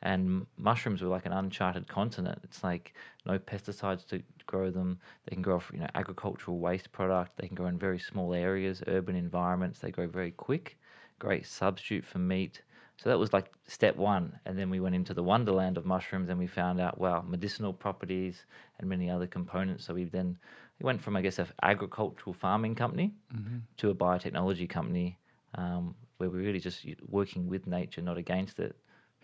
[0.02, 2.38] and mushrooms were like an uncharted continent.
[2.44, 2.94] It's like
[3.26, 4.98] no pesticides to grow them.
[5.26, 7.36] They can grow off you know agricultural waste product.
[7.38, 9.80] They can grow in very small areas, urban environments.
[9.80, 10.78] They grow very quick.
[11.18, 12.62] Great substitute for meat
[12.96, 14.38] so that was like step one.
[14.46, 17.72] And then we went into the wonderland of mushrooms and we found out, wow, medicinal
[17.72, 18.46] properties
[18.78, 19.84] and many other components.
[19.84, 20.38] So we then
[20.78, 23.58] we went from, I guess, an agricultural farming company mm-hmm.
[23.78, 25.18] to a biotechnology company
[25.56, 28.76] um, where we're really just working with nature, not against it.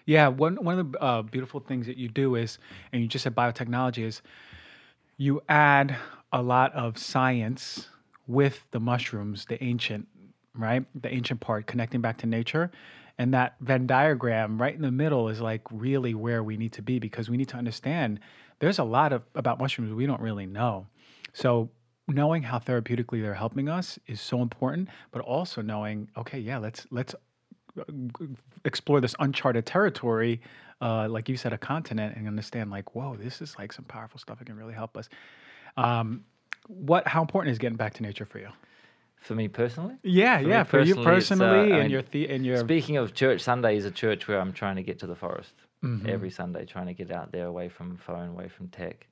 [0.06, 2.58] Yeah, one, one of the uh, beautiful things that you do is,
[2.92, 4.22] and you just said biotechnology, is
[5.16, 5.96] you add
[6.32, 7.88] a lot of science
[8.26, 10.06] with the mushrooms, the ancient,
[10.54, 10.84] right?
[11.00, 12.70] The ancient part, connecting back to nature
[13.20, 16.80] and that Venn diagram right in the middle is like really where we need to
[16.80, 18.18] be because we need to understand
[18.60, 20.86] there's a lot of about mushrooms we don't really know.
[21.34, 21.68] So
[22.08, 26.86] knowing how therapeutically they're helping us is so important, but also knowing, okay, yeah, let's
[26.90, 27.14] let's
[27.78, 27.84] uh,
[28.64, 30.40] explore this uncharted territory,
[30.80, 34.18] uh, like you said, a continent, and understand like, whoa, this is like some powerful
[34.18, 35.10] stuff that can really help us.
[35.76, 36.24] Um,
[36.68, 37.06] what?
[37.06, 38.48] How important is getting back to nature for you?
[39.20, 39.96] For me personally?
[40.02, 40.62] Yeah, for yeah.
[40.64, 42.56] For you personally, uh, and mean, your the- and your.
[42.58, 45.52] Speaking of church, Sunday is a church where I'm trying to get to the forest
[45.84, 46.08] mm-hmm.
[46.08, 49.06] every Sunday, trying to get out there, away from phone, away from tech,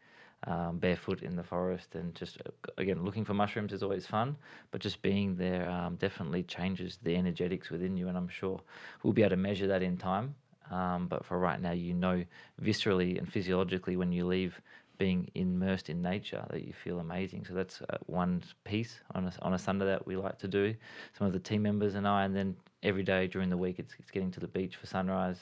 [0.47, 2.39] um, barefoot in the forest, and just
[2.79, 4.37] again looking for mushrooms is always fun.
[4.71, 8.61] But just being there um, definitely changes the energetics within you, and I'm sure
[9.03, 10.35] we'll be able to measure that in time.
[10.71, 12.25] Um, but for right now, you know
[12.63, 14.61] viscerally and physiologically when you leave
[14.99, 17.45] being immersed in nature that you feel amazing.
[17.47, 20.75] So that's uh, one piece on a, on a Sunday that we like to do.
[21.17, 23.95] Some of the team members and I, and then every day during the week, it's,
[23.99, 25.39] it's getting to the beach for sunrise.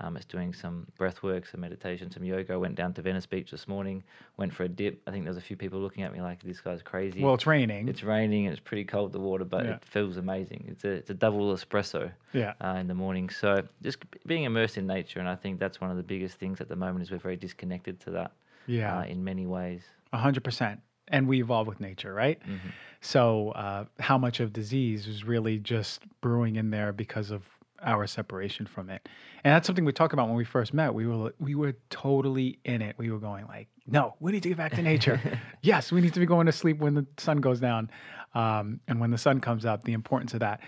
[0.00, 2.52] Um, it's doing some breath work, some meditation, some yoga.
[2.52, 4.04] I went down to Venice Beach this morning,
[4.36, 5.02] went for a dip.
[5.08, 7.20] I think there's a few people looking at me like this guy's crazy.
[7.20, 7.88] Well, it's raining.
[7.88, 9.72] It's raining and it's pretty cold the water, but yeah.
[9.72, 10.66] it feels amazing.
[10.68, 12.12] It's a it's a double espresso.
[12.32, 12.52] Yeah.
[12.62, 15.90] Uh, in the morning, so just being immersed in nature, and I think that's one
[15.90, 18.30] of the biggest things at the moment is we're very disconnected to that
[18.68, 18.98] yeah.
[18.98, 19.82] Uh, in many ways.
[20.12, 20.80] A hundred percent.
[21.08, 22.38] And we evolve with nature, right?
[22.40, 22.68] Mm-hmm.
[23.00, 27.42] So, uh, how much of disease is really just brewing in there because of
[27.82, 29.08] our separation from it?
[29.42, 30.92] And that's something we talked about when we first met.
[30.92, 32.96] We were we were totally in it.
[32.98, 35.20] We were going like, no, we need to get back to nature.
[35.62, 37.90] yes, we need to be going to sleep when the sun goes down,
[38.34, 39.84] um, and when the sun comes up.
[39.84, 40.60] The importance of that.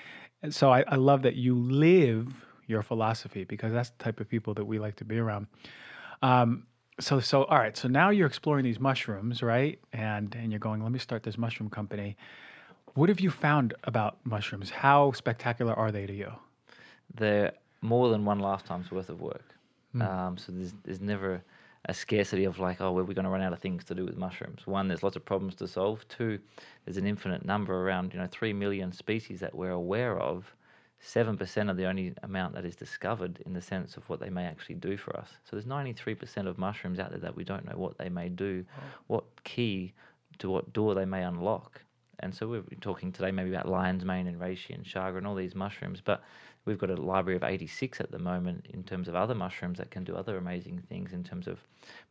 [0.43, 2.33] And so I, I love that you live
[2.67, 5.49] your philosophy because that's the type of people that we like to be around.
[6.23, 6.67] Um,
[7.01, 10.83] so so all right so now you're exploring these mushrooms right and and you're going
[10.83, 12.17] let me start this mushroom company
[12.95, 16.31] what have you found about mushrooms how spectacular are they to you
[17.15, 19.55] they're more than one lifetime's worth of work
[19.95, 20.07] mm.
[20.07, 21.43] um, so there's, there's never
[21.87, 24.05] a scarcity of like, oh, well, we're going to run out of things to do
[24.05, 24.67] with mushrooms.
[24.67, 26.07] One, there's lots of problems to solve.
[26.09, 26.39] Two,
[26.85, 30.55] there's an infinite number around, you know, three million species that we're aware of.
[31.03, 34.29] Seven percent are the only amount that is discovered in the sense of what they
[34.29, 35.31] may actually do for us.
[35.45, 38.65] So there's 93% of mushrooms out there that we don't know what they may do,
[39.07, 39.95] what key
[40.39, 41.83] to what door they may unlock.
[42.21, 45.35] And so we're talking today maybe about lion's mane and reishi and chaga and all
[45.35, 46.23] these mushrooms, but
[46.67, 49.91] we've got a library of 86 at the moment in terms of other mushrooms that
[49.91, 51.59] can do other amazing things in terms of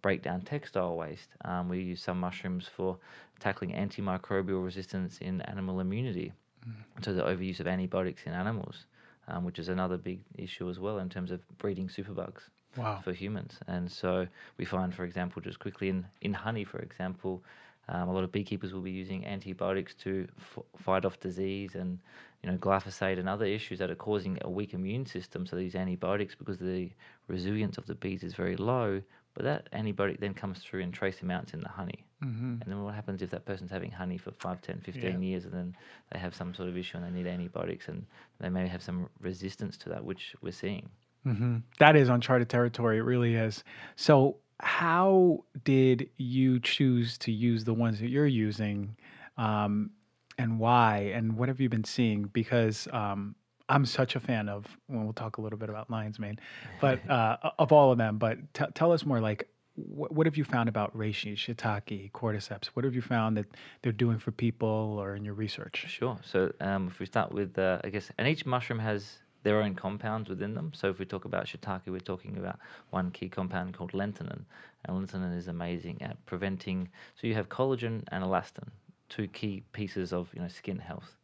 [0.01, 1.29] break down textile waste.
[1.45, 2.97] Um, we use some mushrooms for
[3.39, 6.33] tackling antimicrobial resistance in animal immunity,
[6.68, 7.03] mm.
[7.03, 8.86] so the overuse of antibiotics in animals,
[9.28, 12.41] um, which is another big issue as well in terms of breeding superbugs.
[12.78, 13.01] Wow.
[13.03, 17.43] For humans, and so we find, for example, just quickly in, in honey, for example,
[17.91, 21.97] um, a lot of beekeepers will be using antibiotics to f- fight off disease and
[22.43, 25.47] you know glyphosate and other issues that are causing a weak immune system.
[25.47, 26.91] So these antibiotics, because the
[27.28, 29.01] resilience of the bees is very low,
[29.34, 32.05] but that antibiotic then comes through in trace amounts in the honey.
[32.24, 32.61] Mm-hmm.
[32.61, 35.17] And then what happens if that person's having honey for 5, 10, 15 yeah.
[35.20, 35.76] years and then
[36.11, 38.05] they have some sort of issue and they need antibiotics and
[38.39, 40.89] they may have some resistance to that, which we're seeing.
[41.26, 41.57] Mm-hmm.
[41.80, 42.97] That is uncharted territory.
[42.97, 43.63] It really is.
[43.95, 48.95] So how did you choose to use the ones that you're using
[49.38, 49.91] um,
[50.38, 53.36] and why and what have you been seeing because um,
[53.70, 56.38] i'm such a fan of well, we'll talk a little bit about lion's mane
[56.82, 59.47] but uh, of all of them but t- tell us more like
[59.88, 63.45] what, what have you found about reishi shiitake cordyceps what have you found that
[63.82, 67.57] they're doing for people or in your research sure so um, if we start with
[67.57, 70.71] uh, i guess and each mushroom has their own compounds within them.
[70.75, 72.59] So if we talk about shiitake, we're talking about
[72.89, 74.43] one key compound called lentinan,
[74.86, 76.89] and lentinan is amazing at preventing.
[77.15, 78.69] So you have collagen and elastin,
[79.07, 81.15] two key pieces of you know skin health.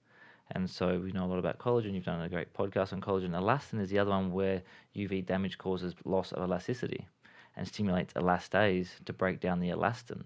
[0.51, 1.93] And so we know a lot about collagen.
[1.93, 3.31] You've done a great podcast on collagen.
[3.31, 4.61] Elastin is the other one where
[4.95, 7.07] UV damage causes loss of elasticity
[7.55, 10.23] and stimulates elastase to break down the elastin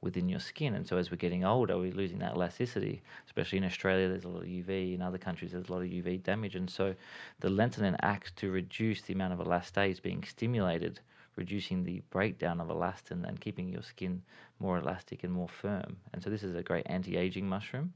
[0.00, 0.74] within your skin.
[0.74, 3.02] And so as we're getting older, we're losing that elasticity.
[3.26, 4.94] Especially in Australia, there's a lot of UV.
[4.94, 6.56] In other countries, there's a lot of UV damage.
[6.56, 6.94] And so
[7.40, 11.00] the lentinan acts to reduce the amount of elastase being stimulated,
[11.36, 14.22] reducing the breakdown of elastin and keeping your skin
[14.58, 15.96] more elastic and more firm.
[16.12, 17.92] And so this is a great anti-aging mushroom.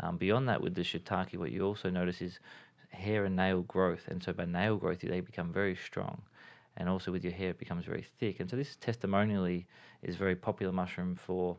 [0.00, 2.38] Um, beyond that, with the shiitake, what you also notice is
[2.90, 4.08] hair and nail growth.
[4.08, 6.20] And so by nail growth, they become very strong
[6.76, 8.40] and also with your hair it becomes very thick.
[8.40, 9.66] And so this testimonially
[10.02, 11.56] is very popular mushroom for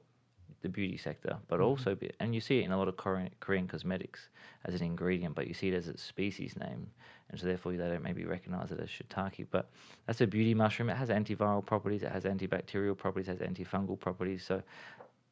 [0.61, 1.65] the beauty sector, but mm-hmm.
[1.65, 4.29] also and you see it in a lot of Korean, Korean cosmetics
[4.65, 6.87] as an ingredient, but you see it as its species name,
[7.29, 9.47] and so therefore they don't maybe recognize it as shiitake.
[9.51, 9.69] But
[10.05, 10.89] that's a beauty mushroom.
[10.89, 14.43] It has antiviral properties, it has antibacterial properties, it has antifungal properties.
[14.43, 14.61] So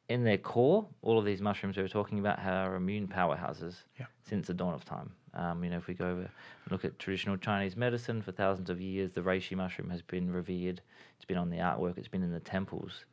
[0.08, 4.06] in their core, all of these mushrooms we are talking about are immune powerhouses yeah.
[4.22, 5.10] since the dawn of time.
[5.36, 8.70] Um, you know, if we go over and look at traditional Chinese medicine for thousands
[8.70, 10.80] of years, the reishi mushroom has been revered.
[11.16, 11.98] It's been on the artwork.
[11.98, 13.04] It's been in the temples,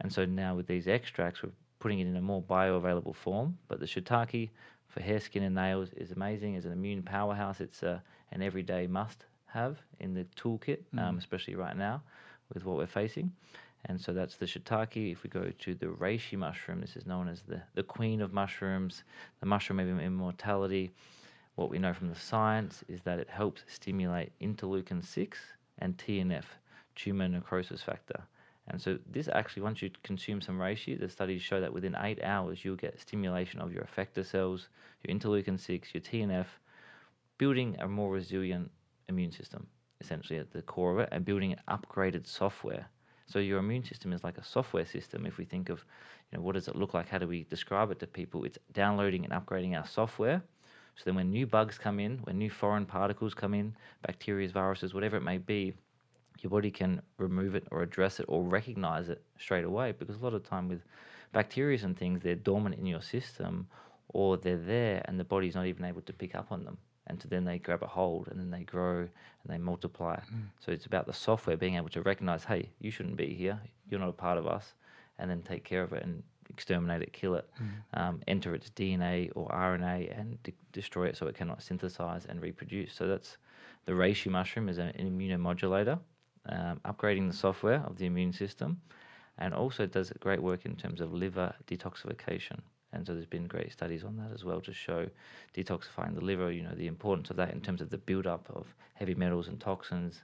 [0.00, 3.56] and so now with these extracts, we're putting it in a more bioavailable form.
[3.68, 4.50] But the shiitake
[4.88, 6.54] for hair, skin, and nails is amazing.
[6.54, 7.60] It's an immune powerhouse.
[7.60, 7.98] It's a, uh,
[8.32, 11.02] an everyday must-have in the toolkit, mm.
[11.02, 12.02] um, especially right now
[12.52, 13.32] with what we're facing.
[13.86, 15.12] And so that's the shiitake.
[15.12, 18.32] If we go to the reishi mushroom, this is known as the, the queen of
[18.32, 19.04] mushrooms,
[19.40, 20.90] the mushroom of immortality.
[21.58, 25.38] What we know from the science is that it helps stimulate interleukin 6
[25.78, 26.44] and TNF,
[26.94, 28.22] tumor necrosis factor.
[28.68, 32.22] And so this actually, once you consume some reishi, the studies show that within eight
[32.22, 34.68] hours you'll get stimulation of your effector cells,
[35.02, 36.46] your interleukin 6, your TNF,
[37.38, 38.70] building a more resilient
[39.08, 39.66] immune system,
[40.00, 42.86] essentially at the core of it, and building an upgraded software
[43.28, 45.26] so your immune system is like a software system.
[45.26, 45.84] If we think of,
[46.32, 47.10] you know, what does it look like?
[47.10, 48.44] How do we describe it to people?
[48.44, 50.42] It's downloading and upgrading our software.
[50.98, 53.74] So then when new bugs come in, when new foreign particles come in,
[54.06, 55.72] bacteria, viruses, whatever it may be,
[56.40, 59.92] your body can remove it or address it or recognize it straight away.
[59.92, 60.82] Because a lot of time with
[61.32, 63.66] bacteria and things, they're dormant in your system
[64.08, 66.78] or they're there and the body's not even able to pick up on them
[67.08, 69.08] and so then they grab a hold and then they grow and
[69.46, 70.16] they multiply.
[70.16, 70.48] Mm.
[70.60, 74.00] So it's about the software being able to recognize, hey, you shouldn't be here, you're
[74.00, 74.74] not a part of us,
[75.18, 78.00] and then take care of it and exterminate it, kill it, mm.
[78.00, 82.40] um, enter its DNA or RNA and de- destroy it so it cannot synthesize and
[82.42, 82.92] reproduce.
[82.94, 83.36] So that's
[83.84, 85.98] the reishi mushroom is an immunomodulator,
[86.48, 88.80] um, upgrading the software of the immune system,
[89.38, 92.60] and also does great work in terms of liver detoxification.
[92.92, 95.08] And so there's been great studies on that as well to show
[95.54, 98.66] detoxifying the liver, you know, the importance of that in terms of the buildup of
[98.94, 100.22] heavy metals and toxins.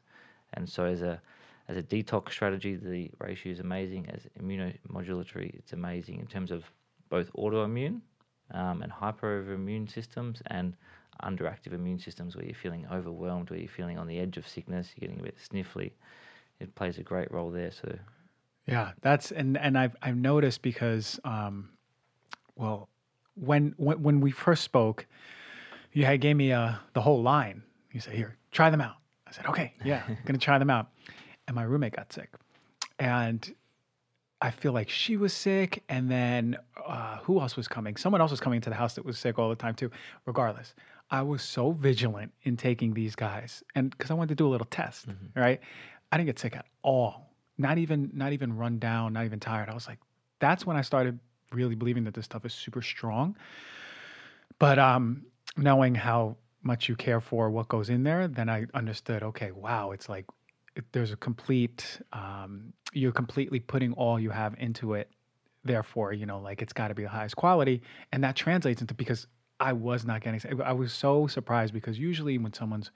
[0.55, 1.21] And so as a
[1.69, 4.09] as a detox strategy, the reishi is amazing.
[4.11, 6.65] As immunomodulatory, it's amazing in terms of
[7.09, 8.01] both autoimmune
[8.53, 10.77] um, and hyperimmune systems and
[11.23, 14.91] underactive immune systems where you're feeling overwhelmed, where you're feeling on the edge of sickness,
[14.97, 15.93] you're getting a bit sniffly.
[16.61, 17.71] It plays a great role there.
[17.71, 17.97] So
[18.67, 21.71] Yeah, that's and and I've I've noticed because um,
[22.57, 22.89] well,
[23.35, 25.07] when when when we first spoke,
[25.93, 27.63] you had gave me uh the whole line.
[27.93, 28.97] You said, "Here, try them out."
[29.27, 30.89] I said, "Okay, yeah, I'm gonna try them out."
[31.47, 32.31] And my roommate got sick,
[32.99, 33.55] and
[34.41, 37.97] I feel like she was sick, and then uh, who else was coming?
[37.97, 39.91] Someone else was coming to the house that was sick all the time too.
[40.27, 40.75] Regardless,
[41.11, 44.51] I was so vigilant in taking these guys, and because I wanted to do a
[44.51, 45.61] little test, right?
[46.13, 47.31] I didn't get sick at all.
[47.59, 49.69] Not even not even run down, not even tired.
[49.69, 49.99] I was like,
[50.41, 51.19] that's when I started
[51.53, 53.37] really believing that this stuff is super strong.
[54.59, 55.27] But um,
[55.57, 59.23] knowing how much you care for what goes in there, then I understood.
[59.23, 60.27] Okay, wow, it's like
[60.93, 62.01] there's a complete.
[62.13, 65.11] Um, you're completely putting all you have into it.
[65.65, 68.95] Therefore, you know, like it's got to be the highest quality, and that translates into
[68.95, 69.27] because
[69.61, 70.61] I was not getting.
[70.63, 72.91] I was so surprised because usually when someone's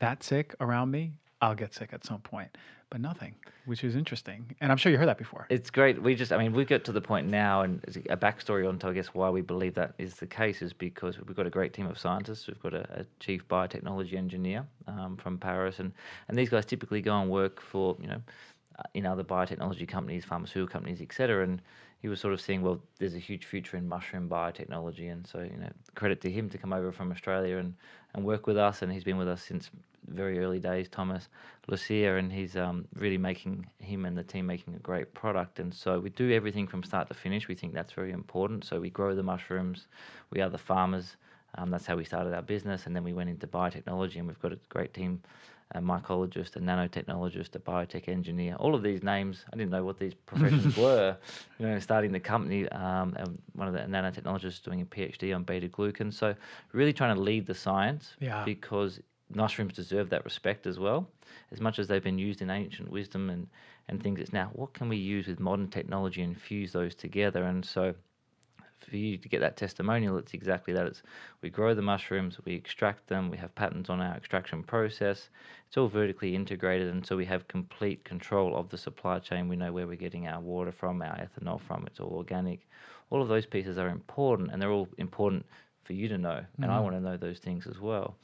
[0.00, 2.56] that sick around me, I'll get sick at some point,
[2.90, 3.34] but nothing,
[3.66, 4.44] which is interesting.
[4.60, 5.46] And I'm sure you heard that before.
[5.48, 6.02] It's great.
[6.02, 8.92] We just, I mean, we get to the point now, and a backstory onto, I
[8.92, 11.86] guess, why we believe that is the case is because we've got a great team
[11.86, 12.48] of scientists.
[12.48, 15.92] We've got a, a chief biotechnology engineer um, from Paris, and,
[16.28, 18.20] and these guys typically go and work for, you know,
[18.78, 21.44] uh, in other biotechnology companies, pharmaceutical companies, etc.
[21.44, 21.62] And
[22.00, 25.40] he was sort of seeing, well, there's a huge future in mushroom biotechnology, and so
[25.40, 27.74] you know, credit to him to come over from Australia and,
[28.14, 28.82] and work with us.
[28.82, 29.70] And he's been with us since
[30.08, 31.28] very early days, Thomas
[31.68, 35.60] Lucia, and he's um, really making him and the team making a great product.
[35.60, 37.48] And so we do everything from start to finish.
[37.48, 38.64] We think that's very important.
[38.64, 39.86] So we grow the mushrooms.
[40.30, 41.16] We are the farmers.
[41.56, 44.40] Um, that's how we started our business, and then we went into biotechnology, and we've
[44.40, 45.20] got a great team
[45.72, 48.56] a mycologist, a nanotechnologist, a biotech engineer.
[48.56, 51.16] All of these names, I didn't know what these professions were.
[51.58, 55.44] You know, starting the company, um, and one of the nanotechnologists doing a PhD on
[55.44, 56.12] beta glucan.
[56.12, 56.34] So,
[56.72, 58.44] really trying to lead the science Yeah.
[58.44, 59.00] because
[59.32, 61.08] mushrooms deserve that respect as well.
[61.52, 63.46] As much as they've been used in ancient wisdom and,
[63.88, 67.44] and things, it's now what can we use with modern technology and fuse those together?
[67.44, 67.94] And so,
[68.84, 70.86] for you to get that testimonial, it's exactly that.
[70.86, 71.02] It's
[71.42, 75.28] we grow the mushrooms, we extract them, we have patents on our extraction process.
[75.68, 79.48] It's all vertically integrated, and so we have complete control of the supply chain.
[79.48, 81.86] We know where we're getting our water from, our ethanol from.
[81.86, 82.68] It's all organic.
[83.10, 85.46] All of those pieces are important, and they're all important
[85.84, 88.16] for you to know, and I want to know those things as well.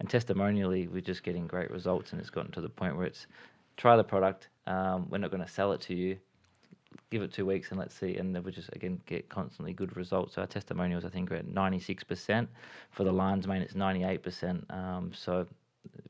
[0.00, 3.26] And testimonially, we're just getting great results, and it's gotten to the point where it's
[3.76, 4.48] try the product.
[4.66, 6.18] Um, we're not going to sell it to you
[7.10, 8.16] give it two weeks and let's see.
[8.16, 10.34] And then we just again get constantly good results.
[10.34, 12.48] So our testimonials, I think, are at ninety six percent.
[12.90, 14.64] For the lion's mane, it's ninety eight percent.
[14.70, 15.46] Um, so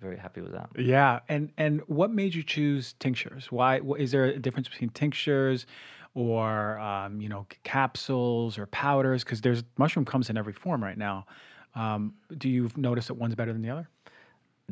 [0.01, 0.68] very happy with that.
[0.78, 3.51] Yeah, and and what made you choose tinctures?
[3.51, 5.66] Why wh- is there a difference between tinctures
[6.14, 9.24] or um, you know capsules or powders?
[9.24, 11.26] Because there's mushroom comes in every form right now.
[11.74, 13.89] Um, do you notice that one's better than the other?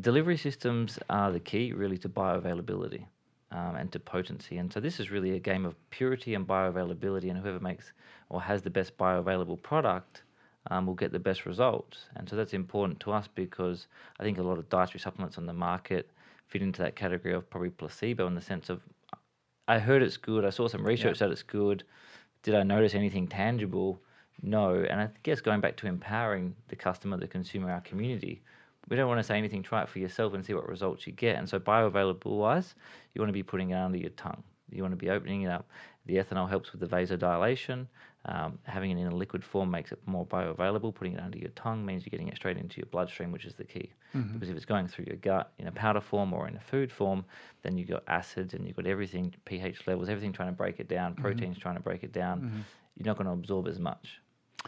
[0.01, 3.07] Delivery systems are the key, really, to bioavailability
[3.53, 4.59] um, and to potency.
[4.59, 7.31] And so this is really a game of purity and bioavailability.
[7.31, 7.93] And whoever makes
[8.29, 10.23] or has the best bioavailable product
[10.71, 12.07] um, will get the best results.
[12.17, 13.87] And so that's important to us because
[14.19, 16.11] I think a lot of dietary supplements on the market
[16.49, 18.81] fit into that category of probably placebo in the sense of
[19.69, 20.45] I heard it's good.
[20.45, 21.85] I saw some research that it's good.
[22.43, 24.01] Did I notice anything tangible?
[24.43, 24.75] No.
[24.75, 28.43] And I guess going back to empowering the customer, the consumer, our community,
[28.89, 29.63] we don't want to say anything.
[29.63, 31.37] Try it for yourself and see what results you get.
[31.37, 32.75] And so, bioavailable wise,
[33.15, 34.43] you want to be putting it under your tongue.
[34.71, 35.69] You want to be opening it up.
[36.07, 37.87] The ethanol helps with the vasodilation.
[38.25, 40.95] Um, having it in a liquid form makes it more bioavailable.
[40.95, 43.55] Putting it under your tongue means you're getting it straight into your bloodstream, which is
[43.55, 43.91] the key.
[44.35, 46.91] Because if it's going through your gut in a powder form or in a food
[46.93, 47.25] form,
[47.63, 50.89] then you've got acids and you've got everything, pH levels, everything trying to break it
[50.89, 52.65] down, proteins trying to break it down.
[52.97, 54.21] You're not going to absorb as much.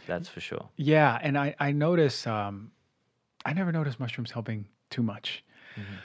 [0.07, 0.67] That's for sure.
[0.77, 2.71] Yeah, and I I notice um,
[3.45, 5.43] I never noticed mushrooms helping too much.
[5.75, 5.95] Mm-hmm.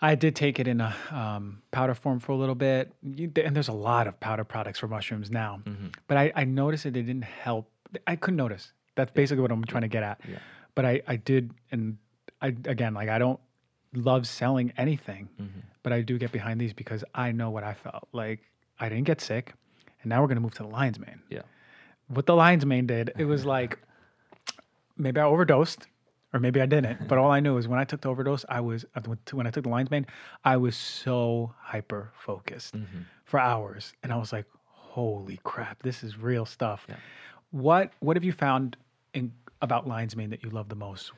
[0.00, 3.54] I did take it in a um, powder form for a little bit, you, and
[3.54, 5.60] there's a lot of powder products for mushrooms now.
[5.64, 5.88] Mm-hmm.
[6.08, 7.70] But I, I noticed that it didn't help.
[8.06, 8.72] I couldn't notice.
[8.96, 10.20] That's basically what I'm trying to get at.
[10.28, 10.38] Yeah.
[10.74, 11.96] But I, I did, and
[12.42, 13.40] I again, like I don't
[13.94, 15.60] love selling anything, mm-hmm.
[15.82, 18.08] but I do get behind these because I know what I felt.
[18.12, 18.40] Like
[18.78, 19.54] I didn't get sick,
[20.02, 21.42] and now we're gonna move to the lion's mane Yeah.
[22.08, 23.78] what the lion's mane did, it was like
[24.98, 25.86] maybe I overdosed
[26.34, 27.08] or maybe I didn't.
[27.08, 29.50] But all I knew is when I took the overdose, I was uh, when I
[29.50, 30.06] took the lion's mane,
[30.44, 32.74] I was so hyper focused
[33.24, 36.96] for hours, and I was like, "Holy crap, this is real stuff." Yeah.
[37.52, 38.76] What What have you found
[39.14, 39.32] in
[39.62, 41.12] about lion's mane that you love the most?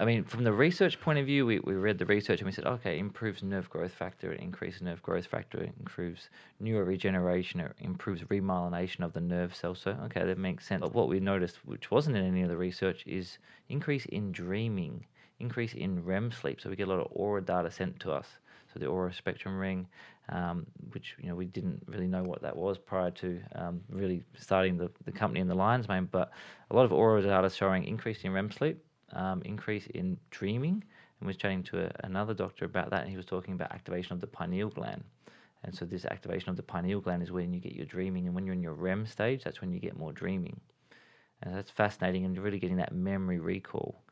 [0.00, 2.52] I mean, from the research point of view, we, we read the research and we
[2.52, 6.30] said, okay, improves nerve growth factor, it increases nerve growth factor, it improves
[6.62, 9.80] neuroregeneration, it improves remyelination of the nerve cells.
[9.80, 10.80] So, okay, that makes sense.
[10.80, 13.36] But what we noticed, which wasn't in any of the research, is
[13.68, 15.04] increase in dreaming,
[15.40, 16.62] increase in REM sleep.
[16.62, 18.26] So we get a lot of Oura data sent to us.
[18.72, 19.86] so the Oura Spectrum ring,
[20.30, 24.22] um, which you know we didn't really know what that was prior to um, really
[24.38, 26.08] starting the, the company in the lion's mane.
[26.10, 26.30] But
[26.70, 28.82] a lot of Oura data showing increase in REM sleep,
[29.12, 30.82] um, increase in dreaming,
[31.20, 34.12] and was chatting to a, another doctor about that, and he was talking about activation
[34.12, 35.04] of the pineal gland.
[35.64, 38.34] And so this activation of the pineal gland is when you get your dreaming, and
[38.34, 40.60] when you're in your REM stage, that's when you get more dreaming.
[41.42, 44.02] And that's fascinating, and really getting that memory recall.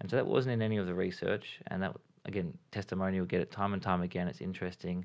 [0.00, 3.50] And so that wasn't in any of the research, and that again, testimonial get it
[3.50, 4.28] time and time again.
[4.28, 5.04] It's interesting,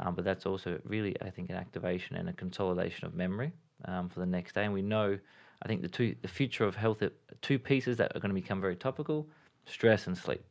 [0.00, 3.52] um, but that's also really, I think, an activation and a consolidation of memory
[3.86, 4.64] um, for the next day.
[4.64, 5.18] And we know,
[5.64, 7.02] I think, the two, the future of health,
[7.40, 9.26] two pieces that are going to become very topical:
[9.66, 10.44] stress and sleep.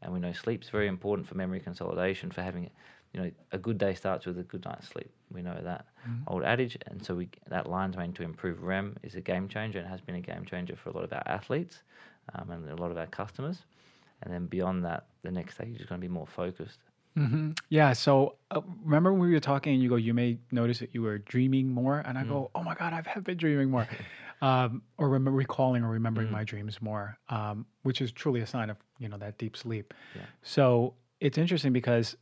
[0.00, 2.70] And we know sleep's very important for memory consolidation, for having,
[3.12, 5.10] you know, a good day starts with a good night's sleep.
[5.32, 6.22] We know that mm-hmm.
[6.28, 9.80] old adage, and so we that lion's mane to improve REM is a game changer,
[9.80, 11.82] and has been a game changer for a lot of our athletes
[12.34, 13.64] um, and a lot of our customers.
[14.22, 16.78] And then beyond that, the next stage is going to be more focused.
[17.18, 17.50] Mm-hmm.
[17.68, 17.92] Yeah.
[17.92, 21.02] So uh, remember when we were talking, and you go, you may notice that you
[21.02, 22.28] were dreaming more, and I mm.
[22.28, 23.88] go, oh my god, I have been dreaming more,
[24.42, 26.32] um, or remember recalling or remembering mm.
[26.32, 29.92] my dreams more, um, which is truly a sign of you know that deep sleep.
[30.14, 30.22] Yeah.
[30.42, 32.16] So it's interesting because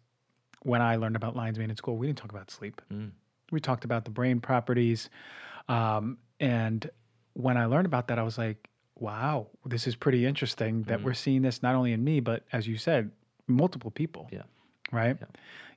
[0.63, 2.81] when I learned about lion's mane in school, we didn't talk about sleep.
[2.93, 3.11] Mm.
[3.53, 5.11] We talked about the brain properties,
[5.69, 6.89] um, and
[7.35, 8.69] when I learned about that, I was like,
[8.99, 11.05] wow, this is pretty interesting that mm.
[11.05, 13.11] we're seeing this not only in me, but as you said,
[13.47, 14.29] multiple people.
[14.33, 14.43] Yeah
[14.93, 15.17] right?
[15.21, 15.27] Yeah.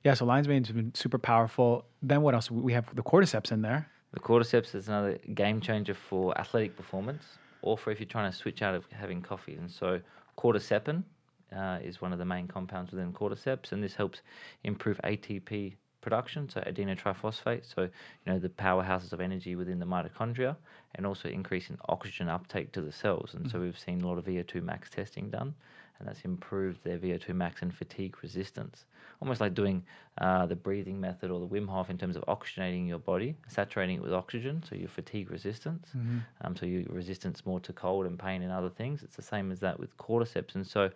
[0.04, 1.84] yeah so lion's mane has been super powerful.
[2.02, 2.50] Then what else?
[2.50, 3.88] We have the cordyceps in there.
[4.12, 7.22] The cordyceps is another game changer for athletic performance,
[7.62, 9.54] or for if you're trying to switch out of having coffee.
[9.54, 10.00] And so
[10.36, 11.04] cordycepin
[11.56, 14.22] uh, is one of the main compounds within cordyceps, and this helps
[14.64, 17.90] improve ATP production, so adenotriphosphate, so you
[18.26, 20.56] know the powerhouses of energy within the mitochondria,
[20.94, 23.34] and also increasing oxygen uptake to the cells.
[23.34, 23.58] And mm-hmm.
[23.58, 25.54] so we've seen a lot of VO2 max testing done,
[26.00, 28.86] and that's improved their VO2 max and fatigue resistance.
[29.20, 29.84] Almost like doing
[30.18, 33.96] uh, the breathing method or the Wim Hof in terms of oxygenating your body, saturating
[33.96, 36.18] it with oxygen, so your fatigue resistance, mm-hmm.
[36.40, 39.02] um, so your resistance more to cold and pain and other things.
[39.02, 40.54] It's the same as that with cordyceps.
[40.54, 40.90] And so,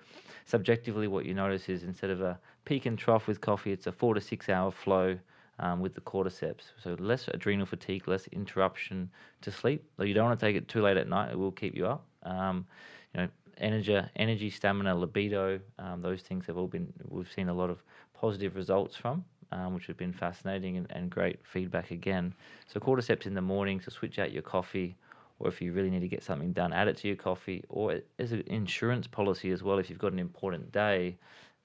[0.46, 3.92] subjectively, what you notice is instead of a peak and trough with coffee, it's a
[3.92, 5.18] four to six hour flow.
[5.61, 6.72] Um, with the cordyceps.
[6.82, 9.09] So less adrenal fatigue, less interruption
[9.42, 9.84] to sleep.
[9.96, 11.86] Though you don't want to take it too late at night; it will keep you
[11.86, 12.05] up.
[12.24, 12.66] Um,
[13.14, 13.28] you know,
[13.64, 15.58] energy, energy, stamina, libido.
[15.78, 16.92] Um, those things have all been.
[17.08, 21.10] We've seen a lot of positive results from, um, which have been fascinating and, and
[21.10, 22.34] great feedback again.
[22.66, 24.96] So cordyceps in the morning to switch out your coffee,
[25.38, 28.00] or if you really need to get something done, add it to your coffee, or
[28.18, 29.78] as an insurance policy as well.
[29.78, 31.16] If you've got an important day,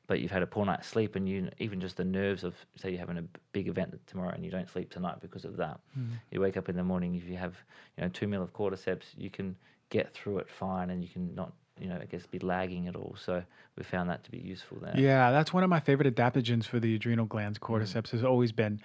[0.08, 2.90] but you've had a poor night's sleep, and you even just the nerves of say
[2.92, 5.80] you're having a big event tomorrow and you don't sleep tonight because of that.
[6.00, 6.14] Mm.
[6.32, 7.14] You wake up in the morning.
[7.16, 7.56] If you have
[7.98, 9.56] you know two mil of cordyceps, you can
[9.90, 12.96] get through it fine, and you can not you know, I guess be lagging at
[12.96, 13.16] all.
[13.24, 13.44] So
[13.78, 14.94] we found that to be useful there.
[14.98, 17.60] Yeah, that's one of my favorite adaptogens for the adrenal glands.
[17.60, 17.68] Mm.
[17.68, 18.12] Cordyceps mm.
[18.12, 18.82] has always been.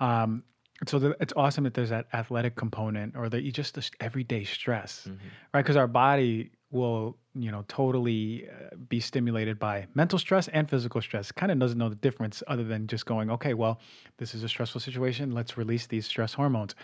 [0.00, 0.42] Um,
[0.86, 4.44] so the, it's awesome that there's that athletic component or that you just the everyday
[4.44, 5.26] stress, mm-hmm.
[5.54, 5.62] right?
[5.62, 11.00] Because our body will, you know, totally uh, be stimulated by mental stress and physical
[11.00, 11.32] stress.
[11.32, 13.80] Kind of doesn't know the difference other than just going, okay, well,
[14.18, 15.32] this is a stressful situation.
[15.32, 16.74] Let's release these stress hormones.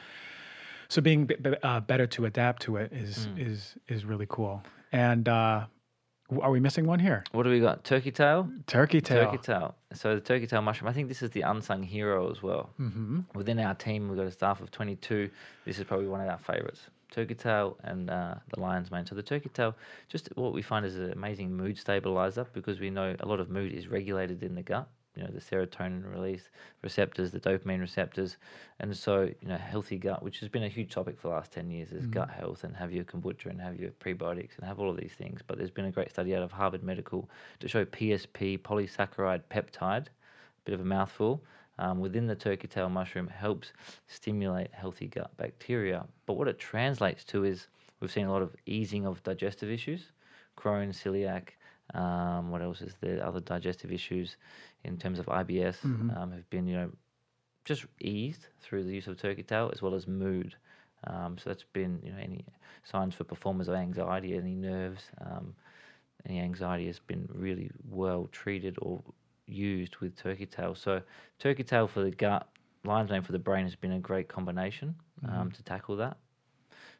[0.88, 3.46] So being b- b- uh, better to adapt to it is mm.
[3.46, 4.62] is is really cool.
[4.92, 5.66] And uh,
[6.40, 7.24] are we missing one here?
[7.32, 7.84] What do we got?
[7.84, 8.48] Turkey tail?
[8.66, 9.24] Turkey tail.
[9.24, 9.74] Turkey tail.
[9.94, 12.70] So the turkey tail mushroom, I think this is the unsung hero as well.
[12.80, 13.20] Mm-hmm.
[13.34, 15.30] Within our team, we've got a staff of 22.
[15.64, 16.82] This is probably one of our favorites.
[17.10, 19.04] Turkey tail and uh, the lion's mane.
[19.04, 19.74] So the turkey tail,
[20.08, 23.50] just what we find is an amazing mood stabilizer because we know a lot of
[23.50, 26.48] mood is regulated in the gut you know the serotonin release
[26.82, 28.36] receptors, the dopamine receptors,
[28.80, 31.52] and so you know healthy gut, which has been a huge topic for the last
[31.52, 32.12] ten years, is mm-hmm.
[32.12, 35.12] gut health and have your kombucha and have your prebiotics and have all of these
[35.12, 35.40] things.
[35.46, 37.28] But there's been a great study out of Harvard Medical
[37.60, 41.42] to show PSP polysaccharide peptide, a bit of a mouthful.
[41.78, 43.72] Um, within the turkey tail mushroom helps
[44.06, 46.06] stimulate healthy gut bacteria.
[46.26, 50.12] But what it translates to is we've seen a lot of easing of digestive issues,
[50.56, 51.48] Crohn's, celiac,
[51.94, 53.24] um, what else is there?
[53.24, 54.36] Other digestive issues
[54.84, 56.10] in terms of IBS mm-hmm.
[56.10, 56.90] um, have been, you know,
[57.64, 60.54] just eased through the use of turkey tail as well as mood.
[61.06, 62.44] Um, so that's been, you know, any
[62.84, 65.54] signs for performers of anxiety, any nerves, um,
[66.26, 69.02] any anxiety has been really well treated or
[69.46, 70.74] used with turkey tail.
[70.74, 71.02] So
[71.38, 72.48] turkey tail for the gut,
[72.84, 75.48] lion's mane for the brain has been a great combination um, mm-hmm.
[75.50, 76.16] to tackle that.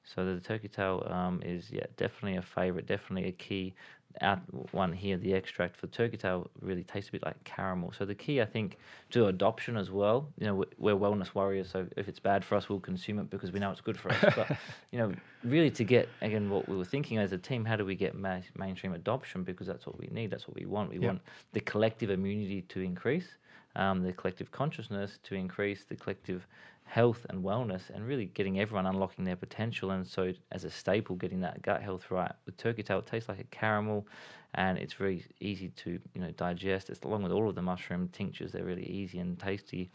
[0.05, 3.75] So the turkey tail um, is yeah definitely a favorite, definitely a key
[4.21, 4.37] our
[4.73, 7.93] one here, the extract for turkey tail really tastes a bit like caramel.
[7.97, 8.79] So the key, I think,
[9.11, 10.29] to adoption as well.
[10.39, 13.53] You know, we're wellness warriors, so if it's bad for us, we'll consume it because
[13.53, 14.25] we know it's good for us.
[14.37, 14.51] but
[14.91, 15.13] you know,
[15.45, 18.15] really to get again what we were thinking as a team, how do we get
[18.15, 19.43] mainstream adoption?
[19.43, 20.31] Because that's what we need.
[20.31, 20.91] That's what we want.
[20.91, 21.21] We want
[21.53, 23.29] the collective immunity to increase.
[23.77, 26.47] um, the collective consciousness to increase the collective
[26.93, 29.93] health and wellness and really getting everyone unlocking their potential.
[29.93, 32.33] And so, as a staple, getting that gut health right.
[32.45, 34.07] With turkey tail, it tastes like a caramel
[34.55, 36.91] and it's very easy to you know digest.
[36.91, 39.91] It's along with all of the mushroom tinctures, they're really easy and tasty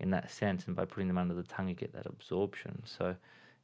[0.00, 0.66] in that sense.
[0.66, 2.82] And by putting them under the tongue, you get that absorption.
[2.84, 3.16] So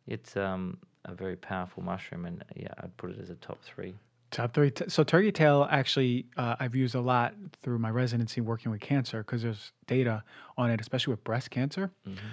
[0.06, 3.94] it's um, a very powerful mushroom, and yeah, I'd put it as a top three.
[4.30, 4.72] Top three.
[4.88, 9.18] So turkey tail actually, uh, I've used a lot through my residency working with cancer
[9.18, 10.22] because there's data
[10.56, 11.90] on it, especially with breast cancer.
[12.08, 12.26] Mm-hmm.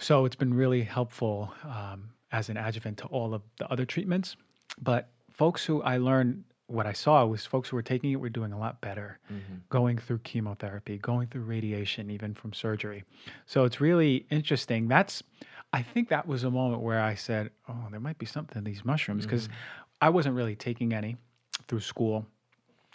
[0.00, 4.34] So it's been really helpful um, as an adjuvant to all of the other treatments.
[4.80, 8.30] But folks who I learned what I saw was folks who were taking it were
[8.30, 9.56] doing a lot better, mm-hmm.
[9.68, 13.04] going through chemotherapy, going through radiation, even from surgery.
[13.44, 14.88] So it's really interesting.
[14.88, 15.22] That's,
[15.72, 18.64] I think that was a moment where I said, oh, there might be something in
[18.64, 19.56] these mushrooms because mm-hmm.
[20.00, 21.16] I wasn't really taking any
[21.68, 22.24] through school.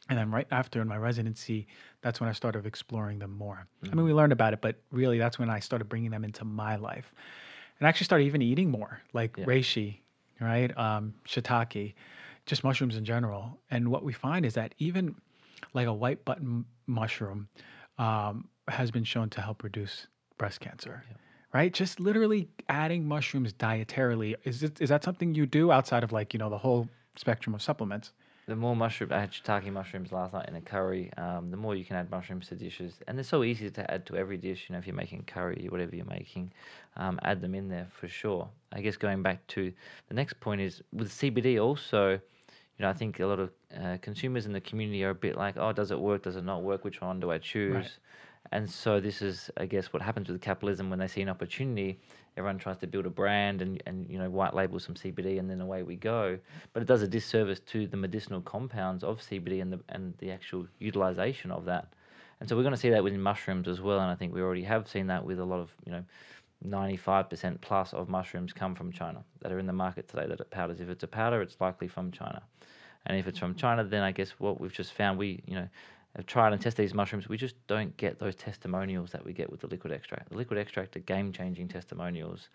[0.10, 1.68] And then right after in my residency,
[2.02, 3.68] that's when I started exploring them more.
[3.84, 3.92] Mm-hmm.
[3.92, 4.18] I mean, we mm-hmm.
[4.18, 7.12] learned about it, but really that's when I started bringing them into my life.
[7.80, 9.46] And I actually started even eating more, like yeah.
[9.46, 10.00] reishi,
[10.40, 10.76] right?
[10.78, 11.96] Um, shiitake
[12.46, 13.60] just mushrooms in general.
[13.72, 15.16] And what we find is that even
[15.74, 17.48] like a white button mushroom
[17.98, 21.04] um, has been shown to help reduce breast cancer.
[21.54, 26.12] Right, just literally adding mushrooms dietarily is it, is that something you do outside of
[26.12, 28.12] like you know the whole spectrum of supplements?
[28.48, 31.12] The more mushroom, I had shiitake mushrooms last night in a curry.
[31.18, 34.06] Um, the more you can add mushrooms to dishes, and they're so easy to add
[34.08, 34.66] to every dish.
[34.68, 36.52] You know, if you're making curry, whatever you're making,
[36.96, 38.48] um, add them in there for sure.
[38.72, 39.72] I guess going back to
[40.10, 42.20] the next point is with CBD also
[42.78, 45.38] you know, I think a lot of uh, consumers in the community are a bit
[45.38, 46.24] like, oh, does it work?
[46.24, 46.84] Does it not work?
[46.84, 47.76] Which one do I choose?
[47.76, 47.92] Right.
[48.52, 52.00] And so this is, I guess, what happens with capitalism when they see an opportunity.
[52.38, 55.50] Everyone tries to build a brand and, and you know white label some CBD and
[55.50, 56.38] then away we go.
[56.74, 60.32] But it does a disservice to the medicinal compounds of CBD and the and the
[60.32, 61.94] actual utilization of that.
[62.40, 64.00] And so we're going to see that within mushrooms as well.
[64.00, 66.04] And I think we already have seen that with a lot of you know
[66.66, 70.46] 95% plus of mushrooms come from China that are in the market today that are
[70.46, 70.80] powders.
[70.80, 72.42] If it's a powder, it's likely from China.
[73.06, 75.70] And if it's from China, then I guess what we've just found, we, you know,
[76.16, 79.50] have tried and tested these mushrooms, we just don't get those testimonials that we get
[79.52, 80.30] with the liquid extract.
[80.30, 82.50] The liquid extract are game changing testimonials.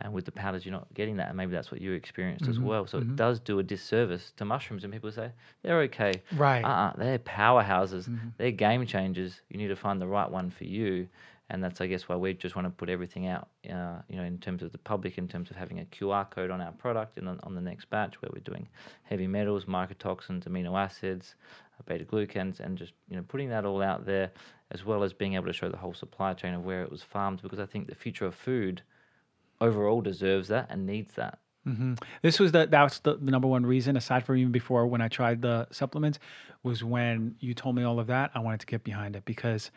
[0.00, 1.28] And with the powders, you're not getting that.
[1.28, 2.52] And maybe that's what you experienced mm-hmm.
[2.52, 2.86] as well.
[2.86, 3.12] So mm-hmm.
[3.12, 4.82] it does do a disservice to mushrooms.
[4.84, 5.30] And people say,
[5.62, 6.22] they're okay.
[6.36, 6.64] Right.
[6.64, 8.08] Uh-uh, they're powerhouses.
[8.08, 8.28] Mm-hmm.
[8.36, 9.40] They're game changers.
[9.48, 11.08] You need to find the right one for you
[11.52, 14.22] and that's I guess why we just want to put everything out, uh, you know,
[14.22, 17.18] in terms of the public, in terms of having a QR code on our product,
[17.18, 18.66] and on the next batch where we're doing
[19.02, 21.34] heavy metals, mycotoxins, amino acids,
[21.86, 24.32] beta glucans, and just you know putting that all out there,
[24.70, 27.02] as well as being able to show the whole supply chain of where it was
[27.02, 28.80] farmed, because I think the future of food
[29.60, 31.38] overall deserves that and needs that.
[31.68, 31.94] Mm-hmm.
[32.22, 35.02] This was the that was the, the, number one reason, aside from even before when
[35.02, 36.18] I tried the supplements,
[36.62, 38.30] was when you told me all of that.
[38.34, 39.70] I wanted to get behind it because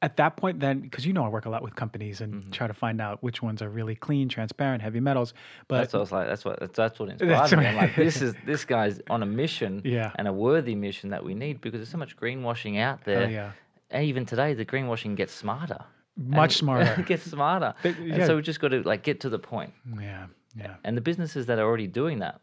[0.00, 2.50] at that point then because you know i work a lot with companies and mm-hmm.
[2.50, 5.34] try to find out which ones are really clean transparent heavy metals
[5.68, 7.66] but that's what I was like that's what that's what inspired that's me.
[7.66, 10.12] I'm like this is this guy's on a mission yeah.
[10.14, 13.24] and a worthy mission that we need because there's so much greenwashing out there.
[13.24, 13.52] oh, yeah.
[13.90, 15.84] and even today the greenwashing gets smarter.
[16.16, 16.94] Much smarter.
[16.98, 17.74] it gets smarter.
[17.82, 18.14] But, yeah.
[18.14, 19.72] and so we just got to like get to the point.
[20.00, 20.26] Yeah
[20.58, 20.74] yeah.
[20.84, 22.40] And the businesses that are already doing that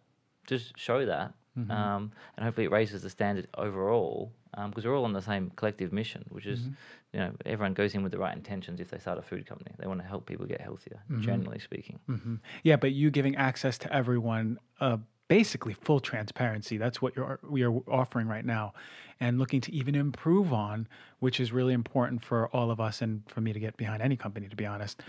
[0.47, 1.71] just show that mm-hmm.
[1.71, 5.51] um, and hopefully it raises the standard overall because um, we're all on the same
[5.55, 6.71] collective mission, which is, mm-hmm.
[7.13, 9.71] you know, everyone goes in with the right intentions if they start a food company.
[9.77, 11.21] They want to help people get healthier, mm-hmm.
[11.21, 11.99] generally speaking.
[12.09, 12.35] Mm-hmm.
[12.63, 14.97] Yeah, but you giving access to everyone, uh,
[15.27, 16.77] basically full transparency.
[16.77, 18.73] That's what you're we are offering right now,
[19.19, 20.87] and looking to even improve on,
[21.19, 24.15] which is really important for all of us and for me to get behind any
[24.15, 25.01] company, to be honest.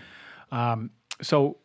[0.51, 0.91] Um,
[1.21, 1.57] so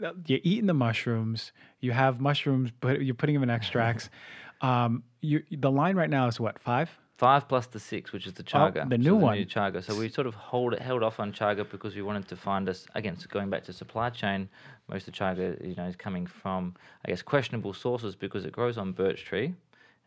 [0.00, 1.52] you're eating the mushrooms.
[1.80, 4.10] You have mushrooms, but you're putting them in extracts.
[4.60, 6.90] um, you, the line right now is what five?
[7.16, 8.84] Five plus the six, which is the chaga.
[8.84, 9.34] Oh, the new one.
[9.34, 9.84] The new chaga.
[9.84, 12.68] So we sort of hold it held off on chaga because we wanted to find
[12.68, 13.16] us again.
[13.16, 14.48] So going back to supply chain,
[14.88, 16.74] most of chaga, you know, is coming from
[17.04, 19.54] I guess questionable sources because it grows on birch tree.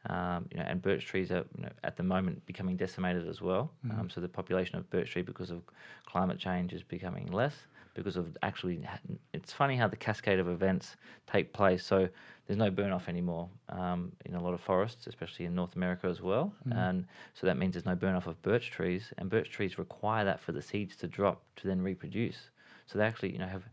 [0.10, 3.42] Um, you know, and birch trees are you know, at the moment becoming decimated as
[3.42, 3.72] well.
[3.86, 4.00] Mm-hmm.
[4.00, 5.64] Um, so the population of birch tree, because of
[6.06, 7.56] climate change, is becoming less
[7.98, 8.80] because of actually.
[9.34, 10.96] It's funny how the cascade of events
[11.26, 11.86] take place.
[11.86, 12.08] So
[12.46, 16.08] there's no burn off anymore um, in a lot of forests, especially in North America
[16.08, 16.54] as well.
[16.68, 16.78] Mm.
[16.78, 20.24] And so that means there's no burn off of birch trees, and birch trees require
[20.24, 22.50] that for the seeds to drop to then reproduce.
[22.86, 23.64] So they actually, you know, have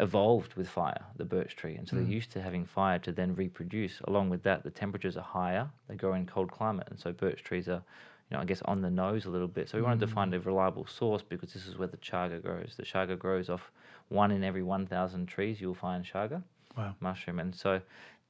[0.00, 2.00] evolved with fire, the birch tree, and so mm.
[2.00, 4.00] they're used to having fire to then reproduce.
[4.08, 7.44] Along with that, the temperatures are higher; they grow in cold climate, and so birch
[7.44, 7.82] trees are
[8.30, 9.68] you know, I guess on the nose a little bit.
[9.68, 10.36] So we wanted to find mm.
[10.36, 12.74] a reliable source because this is where the chaga grows.
[12.76, 13.70] The chaga grows off
[14.08, 15.60] one in every 1,000 trees.
[15.60, 16.42] You'll find chaga
[16.76, 16.94] wow.
[17.00, 17.80] mushroom, and so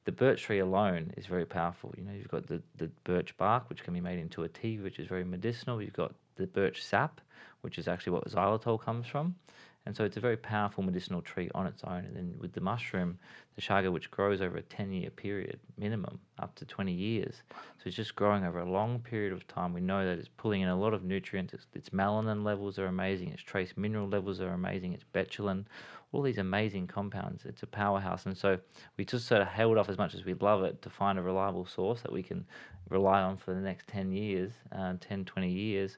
[0.05, 1.93] the birch tree alone is very powerful.
[1.97, 4.77] You know, you've got the, the birch bark, which can be made into a tea,
[4.77, 5.81] which is very medicinal.
[5.81, 7.21] You've got the birch sap,
[7.61, 9.35] which is actually what xylitol comes from.
[9.85, 12.05] And so it's a very powerful medicinal tree on its own.
[12.05, 13.19] And then with the mushroom,
[13.55, 17.43] the chaga, which grows over a 10 year period minimum, up to 20 years.
[17.51, 19.73] So it's just growing over a long period of time.
[19.73, 21.53] We know that it's pulling in a lot of nutrients.
[21.53, 23.29] Its, its melanin levels are amazing.
[23.29, 24.93] Its trace mineral levels are amazing.
[24.93, 25.65] Its betulin,
[26.11, 27.45] all these amazing compounds.
[27.45, 28.25] It's a powerhouse.
[28.25, 28.57] And so
[28.97, 31.21] we just sort of held off as much as we'd love it to find a
[31.21, 32.43] reliable source that we can
[32.89, 35.97] rely on for the next 10 years, uh, 10, 20 years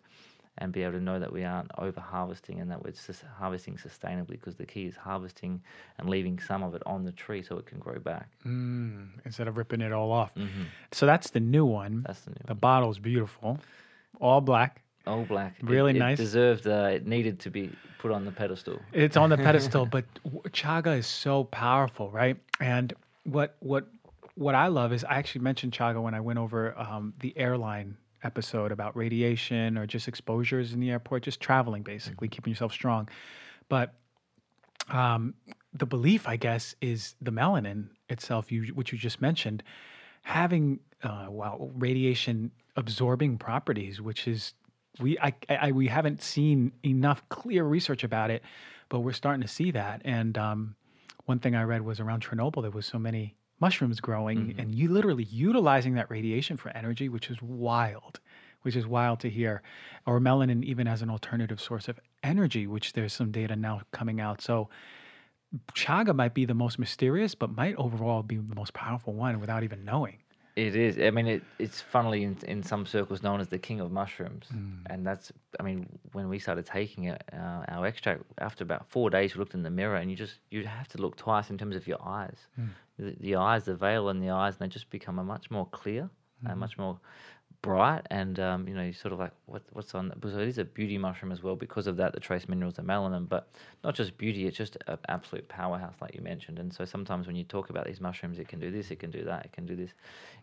[0.59, 3.75] and be able to know that we aren't over harvesting and that we're sus- harvesting
[3.75, 5.61] sustainably because the key is harvesting
[5.97, 8.29] and leaving some of it on the tree so it can grow back.
[8.45, 10.33] Mm, instead of ripping it all off.
[10.35, 10.63] Mm-hmm.
[10.91, 12.03] So that's the new one.
[12.07, 12.59] That's the new the one.
[12.59, 13.59] bottle's beautiful,
[14.19, 14.81] all black.
[15.05, 15.55] All black.
[15.61, 16.17] Really it, nice.
[16.17, 18.79] deserved, uh, it needed to be put on the pedestal.
[18.91, 20.05] It's on the pedestal, but
[20.49, 22.37] chaga is so powerful, right?
[22.59, 22.93] And
[23.23, 23.87] what what
[24.35, 27.97] what I love is I actually mentioned chaga when I went over um, the airline
[28.27, 33.09] episode about radiation or just exposures in the airport, just traveling basically, keeping yourself strong.
[33.69, 33.95] But
[34.89, 35.33] um,
[35.73, 39.63] the belief, I guess, is the melanin itself, you, which you just mentioned,
[40.21, 44.53] having uh, well radiation absorbing properties, which is
[44.99, 48.43] we I, I we haven't seen enough clear research about it,
[48.89, 50.01] but we're starting to see that.
[50.05, 50.75] And um,
[51.25, 54.89] one thing I read was around Chernobyl, there was so many mushrooms growing, and you
[54.89, 58.19] literally utilizing that radiation for energy, which is wild,
[58.61, 59.61] which is wild to hear.
[60.05, 64.19] Or melanin even as an alternative source of energy, which there's some data now coming
[64.21, 64.41] out.
[64.41, 64.69] So
[65.73, 69.63] chaga might be the most mysterious, but might overall be the most powerful one without
[69.63, 70.17] even knowing.
[70.55, 70.97] It is.
[70.97, 74.47] I mean, it, it's funnily in, in some circles known as the king of mushrooms,
[74.51, 74.79] Mm.
[74.87, 75.31] and that's.
[75.59, 79.39] I mean, when we started taking it, uh, our extract after about four days, we
[79.39, 81.87] looked in the mirror, and you just you have to look twice in terms of
[81.87, 82.39] your eyes.
[82.59, 82.69] Mm.
[82.99, 85.67] The, the eyes, the veil in the eyes, and they just become a much more
[85.67, 86.09] clear
[86.43, 86.51] Mm-hmm.
[86.51, 86.99] and much more
[87.63, 90.13] bright, and um, you know, you sort of like what what's on.
[90.21, 92.87] So it is a beauty mushroom as well, because of that, the trace minerals, and
[92.87, 93.49] melanin, but
[93.83, 94.45] not just beauty.
[94.45, 96.59] It's just an absolute powerhouse, like you mentioned.
[96.59, 99.09] And so sometimes when you talk about these mushrooms, it can do this, it can
[99.09, 99.91] do that, it can do this.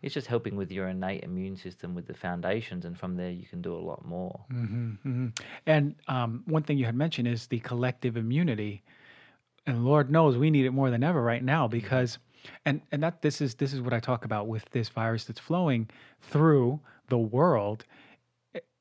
[0.03, 3.47] It's just helping with your innate immune system, with the foundations, and from there you
[3.47, 4.41] can do a lot more.
[4.51, 5.29] hmm hmm
[5.67, 8.83] And um, one thing you had mentioned is the collective immunity,
[9.67, 12.19] and Lord knows we need it more than ever right now because,
[12.65, 15.41] and and that this is this is what I talk about with this virus that's
[15.41, 15.89] flowing
[16.21, 17.85] through the world.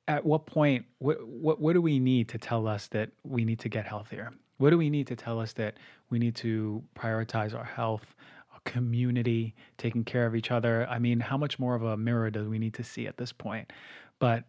[0.08, 3.60] At what point, what what what do we need to tell us that we need
[3.60, 4.32] to get healthier?
[4.58, 5.76] What do we need to tell us that
[6.10, 8.16] we need to prioritize our health,
[8.54, 10.88] our community, taking care of each other?
[10.90, 13.32] I mean, how much more of a mirror do we need to see at this
[13.32, 13.72] point?
[14.20, 14.44] But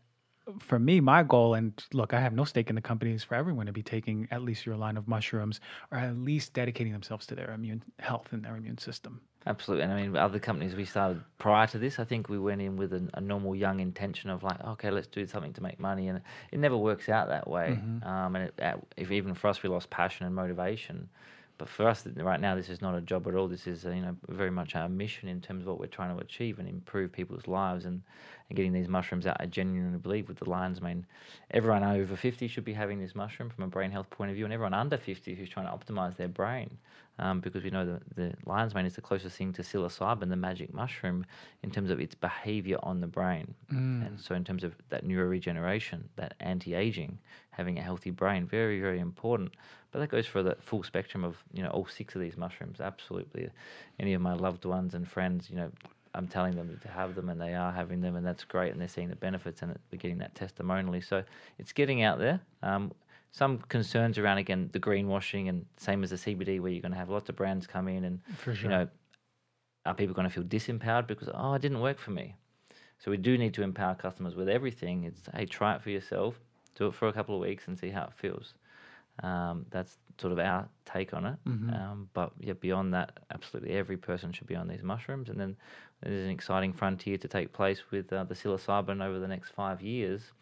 [0.59, 3.35] for me, my goal, and look, I have no stake in the company, is for
[3.35, 7.27] everyone to be taking at least your line of mushrooms or at least dedicating themselves
[7.27, 9.21] to their immune health and their immune system.
[9.47, 9.85] Absolutely.
[9.85, 12.77] And I mean, other companies we started prior to this, I think we went in
[12.77, 16.09] with a, a normal young intention of like, okay, let's do something to make money.
[16.09, 17.79] And it never works out that way.
[18.03, 18.61] Um, and it,
[18.97, 21.11] if even for us, we lost passion and motivation.
[21.57, 23.47] But for us, right now, this is not a job at all.
[23.47, 26.21] This is, you know, very much our mission in terms of what we're trying to
[26.21, 28.03] achieve and improve people's lives and,
[28.49, 29.37] and getting these mushrooms out.
[29.39, 31.07] I genuinely believe with the lion's mane,
[31.53, 34.45] everyone over 50 should be having this mushroom from a brain health point of view,
[34.45, 36.77] and everyone under 50 who's trying to optimize their brain.
[37.21, 40.35] Um, because we know that the lion's mane is the closest thing to psilocybin, the
[40.37, 41.25] magic mushroom,
[41.63, 43.55] in terms of its behavior on the brain.
[43.71, 47.19] And so, in terms of that neuroregeneration, that anti aging,
[47.51, 49.53] having a healthy brain, very, very important.
[49.95, 52.81] But that goes for the full spectrum of you know all six of these mushrooms.
[52.81, 53.49] Absolutely,
[54.01, 55.71] any of my loved ones and friends, you know,
[56.17, 58.81] I'm telling them to have them, and they are having them, and that's great, and
[58.81, 61.01] they're seeing the benefits, and we're getting that testimonially.
[61.01, 61.23] So
[61.61, 62.41] it's getting out there.
[62.65, 62.91] Um,
[63.31, 66.99] some concerns around again the greenwashing, and same as the CBD, where you're going to
[66.99, 68.89] have lots of brands come in, and For you know,
[69.87, 72.35] are people going to feel disempowered because oh, it didn't work for me?
[72.99, 75.05] So we do need to empower customers with everything.
[75.05, 76.35] It's hey, try it for yourself,
[76.75, 78.55] do it for a couple of weeks, and see how it feels.
[79.23, 81.37] Um, that's sort of our take on it.
[81.75, 85.29] Um, but yeah, beyond that, absolutely every person should be on these mushrooms.
[85.29, 85.57] And then
[86.03, 89.81] there's an exciting frontier to take place with uh, the psilocybin over the next five
[89.83, 90.33] years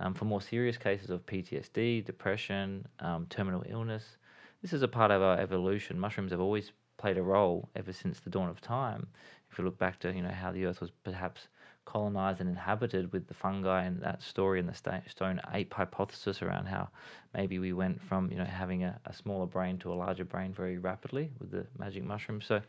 [0.00, 4.16] um, for more serious cases of PTSD, depression, um, terminal illness.
[4.62, 5.98] This is a part of our evolution.
[5.98, 9.06] Mushrooms have always played a role ever since the dawn of time.
[9.50, 11.48] If you look back to you know how the Earth was perhaps
[11.86, 16.66] colonized and inhabited with the fungi and that story and the stone ape hypothesis around
[16.66, 16.88] how
[17.34, 20.52] maybe we went from you know having a, a smaller brain to a larger brain
[20.52, 22.42] very rapidly with the magic mushroom.
[22.42, 22.60] So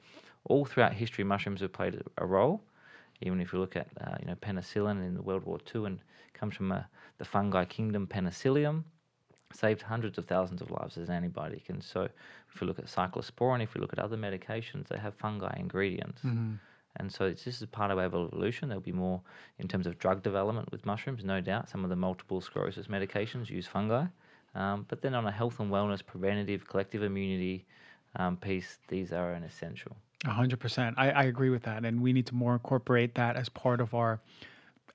[0.45, 2.61] all throughout history, mushrooms have played a- a role.
[3.21, 5.99] Even if you look at uh, you know penicillin in World War II and
[6.33, 6.83] comes from uh,
[7.17, 8.85] the fungi kingdom Penicillium,
[9.53, 11.69] saved hundreds of thousands of lives as an antibiotic.
[11.69, 12.07] And so,
[12.53, 16.21] if we look at cyclosporin, if we look at other medications, they have fungi ingredients.
[16.23, 16.53] Mm-hmm.
[16.97, 18.69] And so, it's, this is part of evolution.
[18.69, 19.21] There'll be more
[19.59, 21.69] in terms of drug development with mushrooms, no doubt.
[21.69, 24.05] Some of the multiple sclerosis medications use fungi.
[24.55, 27.65] Um, but then, on a health and wellness, preventative, collective immunity
[28.15, 29.95] um, piece, these are an essential.
[30.25, 30.95] Hundred percent.
[30.97, 33.93] I, I agree with that, and we need to more incorporate that as part of
[33.93, 34.19] our,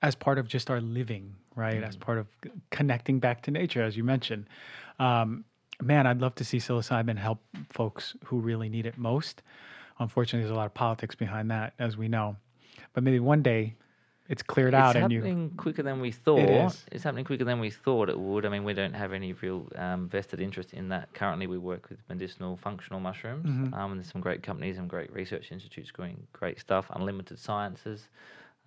[0.01, 1.81] as part of just our living, right?
[1.81, 2.27] As part of
[2.71, 4.47] connecting back to nature, as you mentioned.
[4.99, 5.45] Um,
[5.81, 7.39] man, I'd love to see psilocybin help
[7.69, 9.41] folks who really need it most.
[9.99, 12.35] Unfortunately, there's a lot of politics behind that, as we know.
[12.93, 13.75] But maybe one day,
[14.29, 15.19] it's cleared out, it's and you.
[15.19, 16.39] happening quicker than we thought.
[16.73, 16.85] is.
[16.91, 18.45] It's happening quicker than we thought it would.
[18.45, 21.13] I mean, we don't have any real um, vested interest in that.
[21.13, 23.73] Currently, we work with medicinal functional mushrooms, Mhm.
[23.73, 26.87] um, and there's some great companies and great research institutes doing great stuff.
[26.91, 28.09] Unlimited Sciences,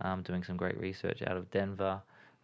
[0.00, 2.00] um, doing some great research out of Denver.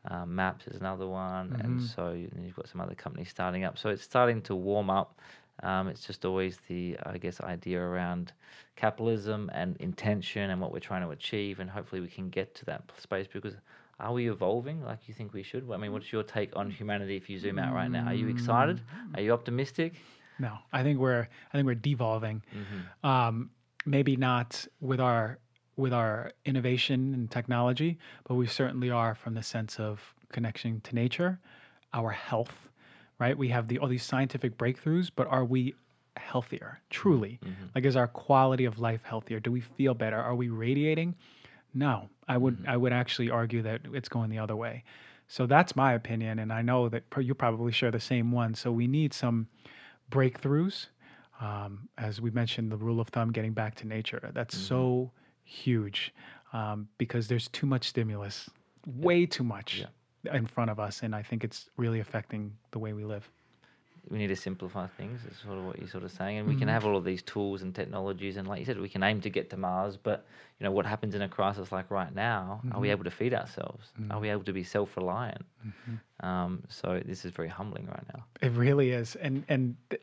[0.07, 1.95] Um, Maps is another one, and Mhm.
[1.95, 3.79] so you've got some other companies starting up.
[3.79, 5.21] So it's starting to warm up.
[5.63, 8.33] Um, it's just always the, I guess, idea around
[8.77, 12.65] capitalism and intention and what we're trying to achieve, and hopefully we can get to
[12.67, 13.55] that space because
[14.01, 15.71] are we evolving like you think we should?
[15.73, 18.07] I mean, what's your take on humanity if you zoom out right now?
[18.07, 18.81] Are you excited?
[19.15, 19.95] Are you optimistic?
[20.39, 22.43] No, I think we're I think we're devolving.
[22.53, 23.07] Mm-hmm.
[23.07, 23.51] Um,
[23.87, 25.39] maybe not with our
[25.77, 30.95] with our innovation and technology, but we certainly are from the sense of connection to
[30.95, 31.39] nature,
[31.95, 32.69] our health,
[33.19, 33.37] right?
[33.37, 35.75] We have the all these scientific breakthroughs, but are we
[36.17, 37.39] healthier truly?
[37.45, 37.65] Mm-hmm.
[37.75, 39.41] Like is our quality of life healthier?
[39.41, 40.19] Do we feel better?
[40.19, 41.15] Are we radiating?
[41.75, 44.85] No, I would I would actually argue that it's going the other way.
[45.29, 48.55] So that's my opinion, and I know that you probably share the same one.
[48.55, 49.47] So we need some
[50.11, 50.89] breakthroughs.
[51.41, 54.31] Um, as we mentioned, the rule of thumb, getting back to nature.
[54.33, 55.11] That's so
[55.45, 56.15] huge
[56.53, 58.49] um, because there's too much stimulus,
[58.87, 59.85] way too much
[60.33, 63.29] in front of us, and I think it's really affecting the way we live.
[64.11, 65.21] we need to simplify things.
[65.31, 66.59] Is sort of what you're sort of saying, and we Mm-hmm.
[66.61, 69.21] can have all of these tools and technologies, and like you said, we can aim
[69.21, 69.97] to get to Mars.
[69.97, 70.27] But
[70.59, 72.61] you know, what happens in a crisis like right now?
[72.65, 72.81] Are Mm-hmm.
[72.81, 73.93] we able to feed ourselves?
[74.11, 75.45] Are we able to be self-reliant?
[75.67, 76.27] Mm-hmm.
[76.29, 78.25] Um, so this is very humbling right now.
[78.41, 80.03] It really is, and and th-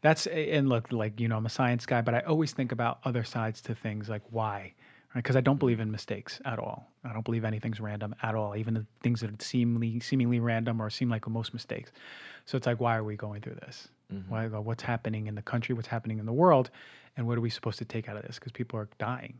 [0.00, 2.98] that's and look, like you know, I'm a science guy, but I always think about
[3.04, 4.74] other sides to things, like why,
[5.14, 5.22] right?
[5.22, 6.90] Because I don't believe in mistakes at all.
[7.04, 10.90] I don't believe anything's random at all, even the things that seemingly seemingly random or
[10.90, 11.92] seem like most mistakes.
[12.46, 13.88] So it's like, why are we going through this?
[14.28, 14.46] Why?
[14.46, 15.74] What's happening in the country?
[15.74, 16.70] What's happening in the world?
[17.16, 18.38] And what are we supposed to take out of this?
[18.38, 19.38] Because people are dying.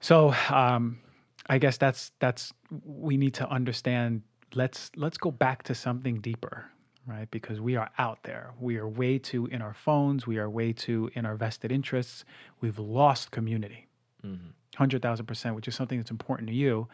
[0.00, 1.00] So um,
[1.48, 2.52] I guess that's that's
[2.84, 4.22] we need to understand.
[4.54, 6.66] Let's let's go back to something deeper,
[7.06, 7.30] right?
[7.30, 8.52] Because we are out there.
[8.60, 10.26] We are way too in our phones.
[10.26, 12.24] We are way too in our vested interests.
[12.60, 13.87] We've lost community,
[14.26, 14.98] Mm-hmm.
[14.98, 16.88] thousand percent, which is something that's important to you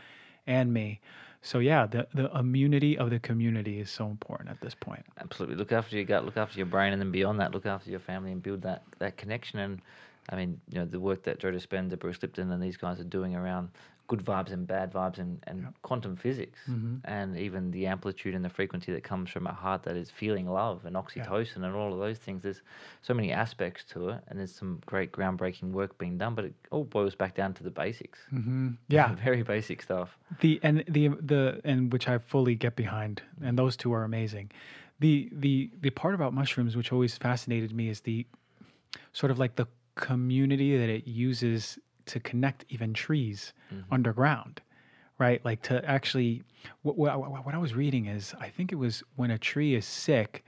[0.47, 1.01] and me.
[1.43, 5.05] So yeah, the the immunity of the community is so important at this point.
[5.19, 5.57] Absolutely.
[5.57, 8.01] Look after your gut, look after your brain, and then beyond that, look after your
[8.01, 9.59] family and build that, that connection.
[9.59, 9.83] And
[10.31, 13.05] I mean, you know, the work that Joe Dispenza, Bruce Lipton, and these guys are
[13.05, 13.69] doing around
[14.07, 16.97] good vibes and bad vibes and, and quantum physics mm-hmm.
[17.05, 20.47] and even the amplitude and the frequency that comes from a heart that is feeling
[20.47, 22.43] love and oxytocin and all of those things.
[22.43, 22.61] There's
[23.01, 26.55] so many aspects to it, and there's some great groundbreaking work being done, but it
[26.71, 28.19] all boils back down to the basics.
[28.33, 28.71] Mm-hmm.
[28.89, 30.17] Yeah, Very basic stuff.
[30.41, 34.51] the and the the and which I fully get behind, and those two are amazing.
[35.01, 38.27] The the the part about mushrooms which always fascinated me is the
[39.13, 43.93] sort of like the community that it uses to connect even trees mm-hmm.
[43.93, 44.61] underground,
[45.19, 45.45] right?
[45.45, 46.43] Like to actually
[46.83, 49.85] what, what what I was reading is I think it was when a tree is
[49.85, 50.45] sick,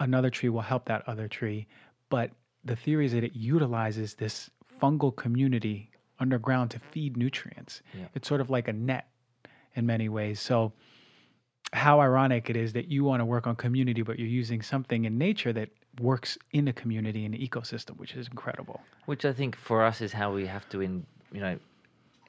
[0.00, 1.66] another tree will help that other tree,
[2.08, 2.30] but
[2.64, 4.50] the theory is that it utilizes this
[4.80, 7.82] fungal community underground to feed nutrients.
[7.92, 8.06] Yeah.
[8.14, 9.08] It's sort of like a net
[9.74, 10.40] in many ways.
[10.40, 10.72] So
[11.72, 15.04] how ironic it is that you want to work on community, but you're using something
[15.04, 18.80] in nature that works in a community and ecosystem, which is incredible.
[19.06, 21.58] Which I think for us is how we have to, in you know,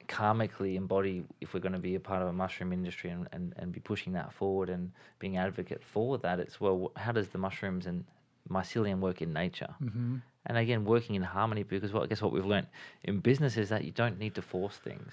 [0.08, 3.54] karmically embody if we're going to be a part of a mushroom industry and, and,
[3.56, 6.38] and be pushing that forward and being advocate for that.
[6.40, 8.04] It's well, how does the mushrooms and
[8.48, 9.74] mycelium work in nature?
[9.82, 10.16] Mm-hmm.
[10.46, 12.68] And again, working in harmony because what I guess what we've learned
[13.02, 15.12] in business is that you don't need to force things.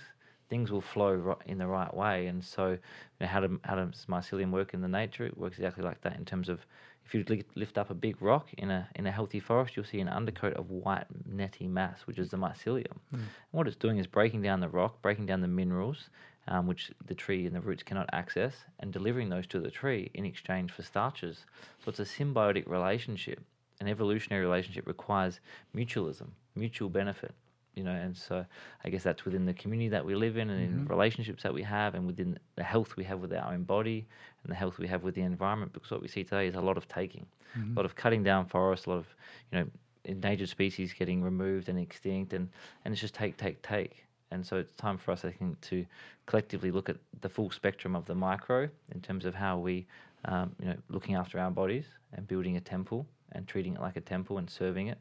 [0.49, 2.79] Things will flow in the right way, and so you
[3.21, 5.25] know, how, do, how does mycelium work in the nature?
[5.25, 6.59] It works exactly like that in terms of
[7.05, 9.99] if you lift up a big rock in a in a healthy forest, you'll see
[9.99, 12.97] an undercoat of white netty mass, which is the mycelium.
[13.11, 16.09] And what it's doing is breaking down the rock, breaking down the minerals,
[16.47, 20.11] um, which the tree and the roots cannot access, and delivering those to the tree
[20.13, 21.45] in exchange for starches.
[21.83, 23.39] So it's a symbiotic relationship.
[23.79, 25.39] An evolutionary relationship requires
[25.75, 27.33] mutualism, mutual benefit.
[27.75, 28.45] You know, and so
[28.83, 30.83] I guess that's within the community that we live in and Mm-hmm.
[30.83, 34.05] in relationships that we have and within the health we have with our own body
[34.43, 36.61] and the health we have with the environment because what we see today is a
[36.61, 37.25] lot of taking,
[37.57, 37.75] Mm-hmm.
[37.75, 39.15] a lot of cutting down forests, a lot of,
[39.51, 39.65] you know,
[40.05, 42.49] endangered species getting removed and extinct and,
[42.85, 44.05] and it's just take, take, take.
[44.31, 45.85] And so it's time for us, I think, to
[46.25, 49.85] collectively look at the full spectrum of the micro in terms of how we,
[50.25, 53.95] um, you know, looking after our bodies and building a temple and treating it like
[53.97, 54.97] a temple and serving it,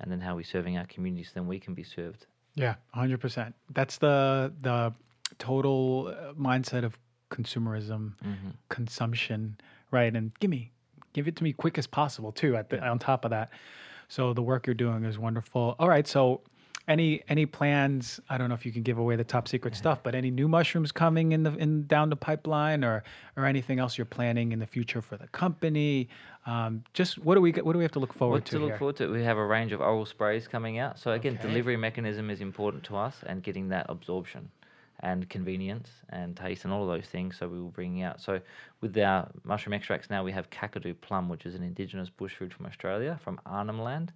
[0.00, 2.26] and then how we're serving our communities, then we can be served.
[2.54, 3.54] Yeah, hundred percent.
[3.72, 4.92] That's the the
[5.38, 6.98] total uh, mindset of
[7.30, 8.12] consumerism,
[8.68, 9.56] consumption,
[9.90, 10.14] right?
[10.14, 10.70] And give me,
[11.14, 12.56] give it to me quick as possible too.
[12.56, 13.50] At the, on top of that,
[14.08, 15.76] so the work you're doing is wonderful.
[15.78, 16.42] All right, so
[16.88, 18.20] any any plans?
[18.28, 20.48] I don't know if you can give away the top secret stuff, but any new
[20.48, 23.04] mushrooms coming in the in down the pipeline, or
[23.36, 26.08] or anything else you're planning in the future for the company?
[26.46, 28.64] Um, just what do we what do we have to look forward What to to
[28.64, 29.08] look forward to?
[29.08, 30.98] We have a range of oral sprays coming out.
[30.98, 31.48] So again, Okay.
[31.48, 34.50] delivery mechanism is important to us, and getting that absorption,
[35.00, 37.36] and convenience, and taste, and all of those things.
[37.38, 38.20] So we will bring out.
[38.20, 38.40] So
[38.80, 42.52] with our mushroom extracts now, we have Kakadu plum, which is an indigenous bush fruit
[42.52, 44.12] from Australia, from Arnhem Land.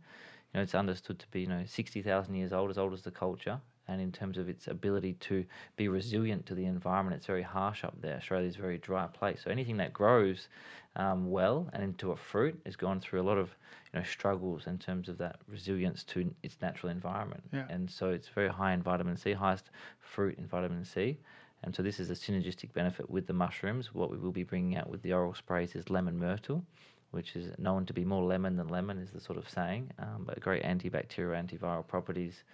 [0.52, 3.02] You know, it's understood to be you know sixty thousand years old, as old as
[3.02, 3.60] the culture.
[3.88, 5.44] And in terms of its ability to
[5.76, 8.16] be resilient to the environment, it's very harsh up there.
[8.16, 10.48] Australia is a very dry place, so anything that grows
[10.96, 13.54] um, well and into a fruit has gone through a lot of
[13.92, 17.44] you know struggles in terms of that resilience to its natural environment.
[17.52, 17.66] Yeah.
[17.68, 19.70] And so it's very high in vitamin C, highest
[20.00, 21.18] fruit in vitamin C.
[21.62, 23.94] And so this is a synergistic benefit with the mushrooms.
[23.94, 26.64] What we will be bringing out with the oral sprays is lemon myrtle,
[27.10, 29.90] which is known to be more lemon than lemon, is the sort of saying.
[29.98, 32.44] Um, but great antibacterial, antiviral properties.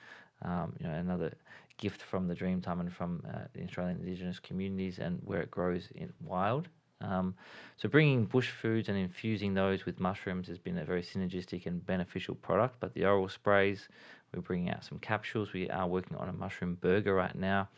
[0.42, 1.32] Um, you know, another
[1.78, 5.88] gift from the Dreamtime and from uh, the Australian Indigenous communities and where it grows
[5.94, 6.68] in wild.
[7.00, 7.34] Um,
[7.76, 11.84] so bringing bush foods and infusing those with mushrooms has been a very synergistic and
[11.84, 12.76] beneficial product.
[12.80, 13.88] But the oral sprays,
[14.34, 15.52] we're bringing out some capsules.
[15.52, 17.68] We are working on a mushroom burger right now,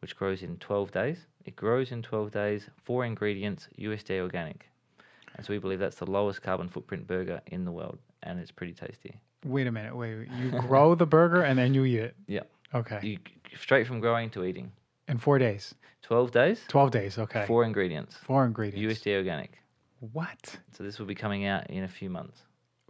[0.00, 1.26] which grows in 12 days.
[1.44, 4.70] It grows in 12 days, four ingredients, USDA organic.
[5.40, 8.50] And so we believe that's the lowest carbon footprint burger in the world, and it's
[8.50, 9.18] pretty tasty.
[9.46, 9.96] Wait a minute.
[9.96, 12.14] Wait, you grow the burger and then you eat it.
[12.26, 12.42] Yeah,
[12.74, 12.98] Okay.
[13.02, 13.18] you
[13.58, 14.70] straight from growing to eating.
[15.08, 15.74] In four days.
[16.02, 17.18] 12 days, 12 days.
[17.18, 17.46] Okay.
[17.46, 19.00] four ingredients, Four ingredients.
[19.00, 19.52] USDA organic.
[20.12, 20.58] What?
[20.76, 22.42] So this will be coming out in a few months.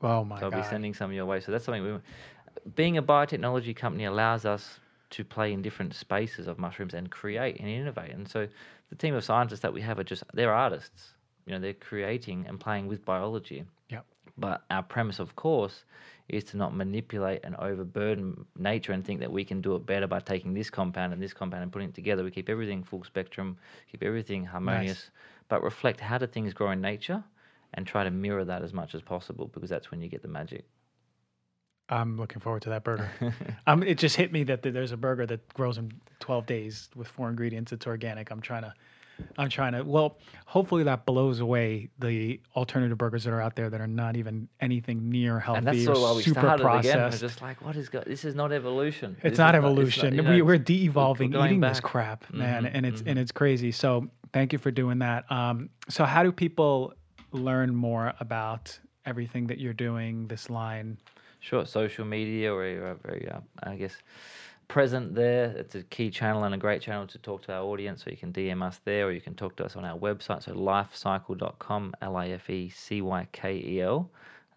[0.03, 0.41] Oh my god.
[0.41, 0.63] So I'll God.
[0.65, 1.39] be sending some of your way.
[1.39, 1.99] So that's something we.
[2.75, 4.81] Being a biotechnology company allows us
[5.11, 8.11] to play in different spaces of mushrooms and create and innovate.
[8.11, 8.49] And so
[8.89, 11.15] the team of scientists that we have are just they're artists.
[11.51, 13.65] You know, they're creating and playing with biology.
[13.89, 14.07] Yep.
[14.39, 15.83] But our premise, of course,
[16.29, 20.07] is to not manipulate and overburden nature and think that we can do it better
[20.07, 22.23] by taking this compound and this compound and putting it together.
[22.23, 23.59] We keep everything full spectrum,
[23.91, 25.11] keep everything harmonious,
[25.49, 27.25] but reflect how do things grow in nature
[27.75, 30.29] and try to mirror that as much as possible because that's when you get the
[30.29, 30.65] magic.
[31.89, 33.11] I'm looking forward to that burger.
[33.67, 35.91] um, it just hit me that there's a burger that grows in
[36.21, 37.73] 12 days with four ingredients.
[37.73, 38.31] It's organic.
[38.31, 38.73] I'm trying to,
[39.39, 39.83] I'm trying to.
[39.83, 44.17] Well, hopefully that blows away the alternative burgers that are out there that are not
[44.17, 46.89] even anything near healthy and that's or sort of why we super processed.
[46.95, 47.11] again.
[47.11, 48.25] We're just like, what is go- this?
[48.25, 49.17] Is not evolution.
[49.23, 50.15] It's This not evolution.
[50.15, 53.73] you know, we, we're de-evolving eating this crap, man, Mhm, and it's and it's crazy.
[53.73, 55.31] So thank you for doing that.
[55.31, 56.95] Um, so how do people
[57.33, 60.27] learn more about everything that you're doing?
[60.29, 60.99] This line.
[61.43, 63.95] Sure, social media or you're very, uh, I guess,
[64.71, 65.47] present there.
[65.57, 68.05] It's a key channel and a great channel to talk to our audience.
[68.05, 70.45] So you can DM us there or you can talk to us on our website.
[70.45, 74.09] So lifecykel.com, L I F E C Y K E L.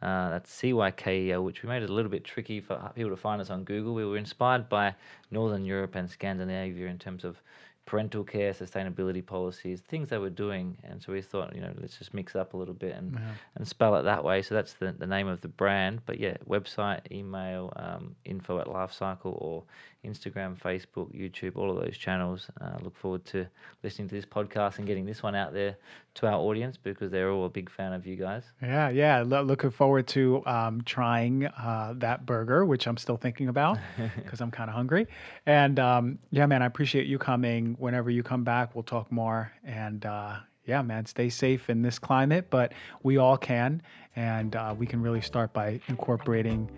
[0.04, 2.62] Uh, that's C Y K E L, which we made it a little bit tricky
[2.62, 3.96] for people to find us on Google.
[3.96, 4.94] We were inspired by
[5.32, 7.42] Northern Europe and Scandinavia in terms of
[7.86, 10.78] parental care, sustainability policies, things they were doing.
[10.84, 13.20] And so we thought, you know, let's just mix it up a little bit and,
[13.56, 14.42] and spell it that way.
[14.42, 16.02] So that's the, the name of the brand.
[16.06, 19.64] But yeah, website, email, um, info at Life Cykel or
[20.04, 22.50] Instagram, Facebook, YouTube, all of those channels.
[22.60, 23.46] Uh, look forward to
[23.84, 25.78] listening to this podcast and getting this one out there
[26.16, 28.44] to our audience because they're all a big fan of you guys.
[28.62, 29.24] Yeah, yeah.
[29.26, 33.78] Lo- looking forward to um, trying uh, that burger, which I'm still thinking about
[34.16, 35.08] because I'm kind of hungry.
[35.46, 37.76] And um, yeah, man, I appreciate you coming.
[37.80, 39.52] Whenever you come back, we'll talk more.
[39.64, 42.74] And uh, yeah, man, stay safe in this climate, but
[43.04, 43.82] we all can.
[44.16, 46.70] And uh, we can really start by incorporating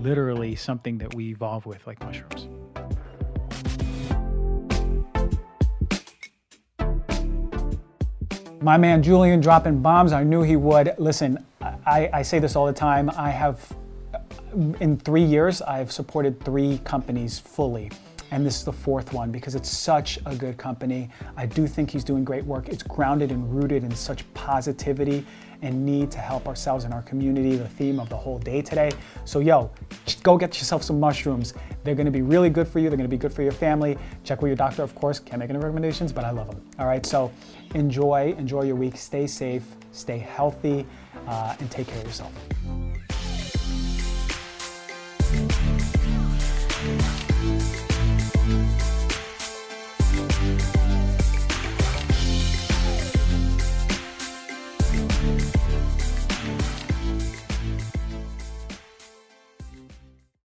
[0.00, 2.48] literally something that we evolve with, like mushrooms.
[8.60, 10.12] My man Julian dropping bombs.
[10.12, 10.94] I knew he would.
[10.96, 13.10] Listen, I, I say this all the time.
[13.10, 13.60] I have,
[14.80, 17.90] in three years, I've supported three companies fully.
[18.30, 21.10] And this is the fourth one because it's such a good company.
[21.36, 22.68] I do think he's doing great work.
[22.70, 25.26] It's grounded and rooted in such positivity
[25.64, 28.90] and need to help ourselves and our community, the theme of the whole day today.
[29.24, 29.70] So, yo,
[30.22, 31.54] go get yourself some mushrooms.
[31.82, 33.98] They're gonna be really good for you, they're gonna be good for your family.
[34.22, 35.18] Check with your doctor, of course.
[35.18, 36.62] Can't make any recommendations, but I love them.
[36.78, 37.32] All right, so
[37.74, 38.96] enjoy, enjoy your week.
[38.96, 40.86] Stay safe, stay healthy,
[41.26, 42.32] uh, and take care of yourself.